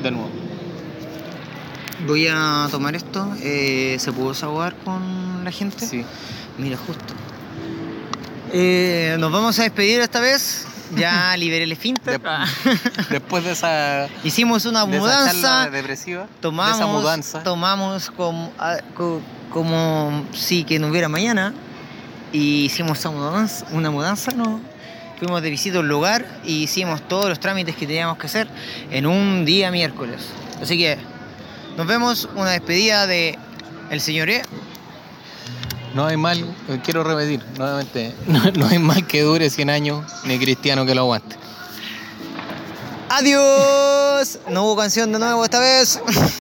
De 0.03 0.11
nuevo. 0.11 0.29
Voy 2.07 2.27
a 2.27 2.67
tomar 2.71 2.95
esto. 2.95 3.27
eh, 3.41 3.97
¿Se 3.99 4.11
pudo 4.13 4.29
desahogar 4.29 4.75
con 4.85 5.43
la 5.43 5.51
gente? 5.51 5.85
Sí. 5.85 6.03
Mira, 6.59 6.77
justo. 6.77 7.13
Eh, 8.53 9.17
nos 9.19 9.31
vamos 9.31 9.57
a 9.59 9.63
despedir 9.63 10.01
esta 10.01 10.19
vez. 10.19 10.65
Ya 10.95 11.35
liberé 11.37 11.63
el 11.63 11.71
esfínter. 11.71 12.19
De- 12.21 12.29
Después 13.09 13.43
de 13.43 13.51
esa, 13.51 14.07
Hicimos 14.23 14.65
una 14.65 14.85
de 14.85 14.99
mudanza. 14.99 15.69
depresiva, 15.69 16.23
de 16.23 16.27
Tomamos, 16.41 16.75
esa 16.77 16.87
mudanza. 16.87 17.43
tomamos 17.43 18.11
como, 18.11 18.51
ah, 18.59 18.77
co- 18.95 19.21
como 19.51 20.25
si 20.33 20.63
que 20.63 20.79
no 20.79 20.87
hubiera 20.87 21.09
mañana. 21.09 21.53
Y 22.31 22.65
hicimos 22.65 22.99
esa 22.99 23.09
mudanza, 23.09 23.65
una 23.71 23.89
mudanza, 23.89 24.31
¿no? 24.31 24.59
Fuimos 25.17 25.41
de 25.41 25.49
visita 25.49 25.77
a 25.77 25.81
un 25.81 25.87
lugar 25.89 26.25
y 26.45 26.63
hicimos 26.63 27.01
todos 27.07 27.27
los 27.27 27.39
trámites 27.39 27.75
que 27.75 27.87
teníamos 27.87 28.17
que 28.17 28.27
hacer 28.27 28.47
en 28.91 29.05
un 29.07 29.45
día 29.45 29.71
miércoles. 29.71 30.27
Así 30.61 30.77
que 30.77 30.97
nos 31.75 31.87
vemos, 31.87 32.29
una 32.35 32.51
despedida 32.51 33.07
de 33.07 33.37
el 33.89 33.99
señor 33.99 34.29
E. 34.29 34.43
No 35.93 36.05
hay 36.05 36.17
mal, 36.17 36.39
eh, 36.67 36.79
quiero 36.83 37.03
repetir 37.03 37.43
nuevamente, 37.57 38.15
no, 38.27 38.51
no 38.55 38.67
hay 38.67 38.79
mal 38.79 39.05
que 39.07 39.21
dure 39.21 39.49
100 39.49 39.69
años 39.69 40.05
ni 40.25 40.37
cristiano 40.37 40.85
que 40.85 40.95
lo 40.95 41.01
aguante. 41.01 41.35
Adiós. 43.09 44.39
No 44.49 44.65
hubo 44.65 44.75
canción 44.77 45.11
de 45.11 45.19
nuevo 45.19 45.43
esta 45.43 45.59
vez. 45.59 45.99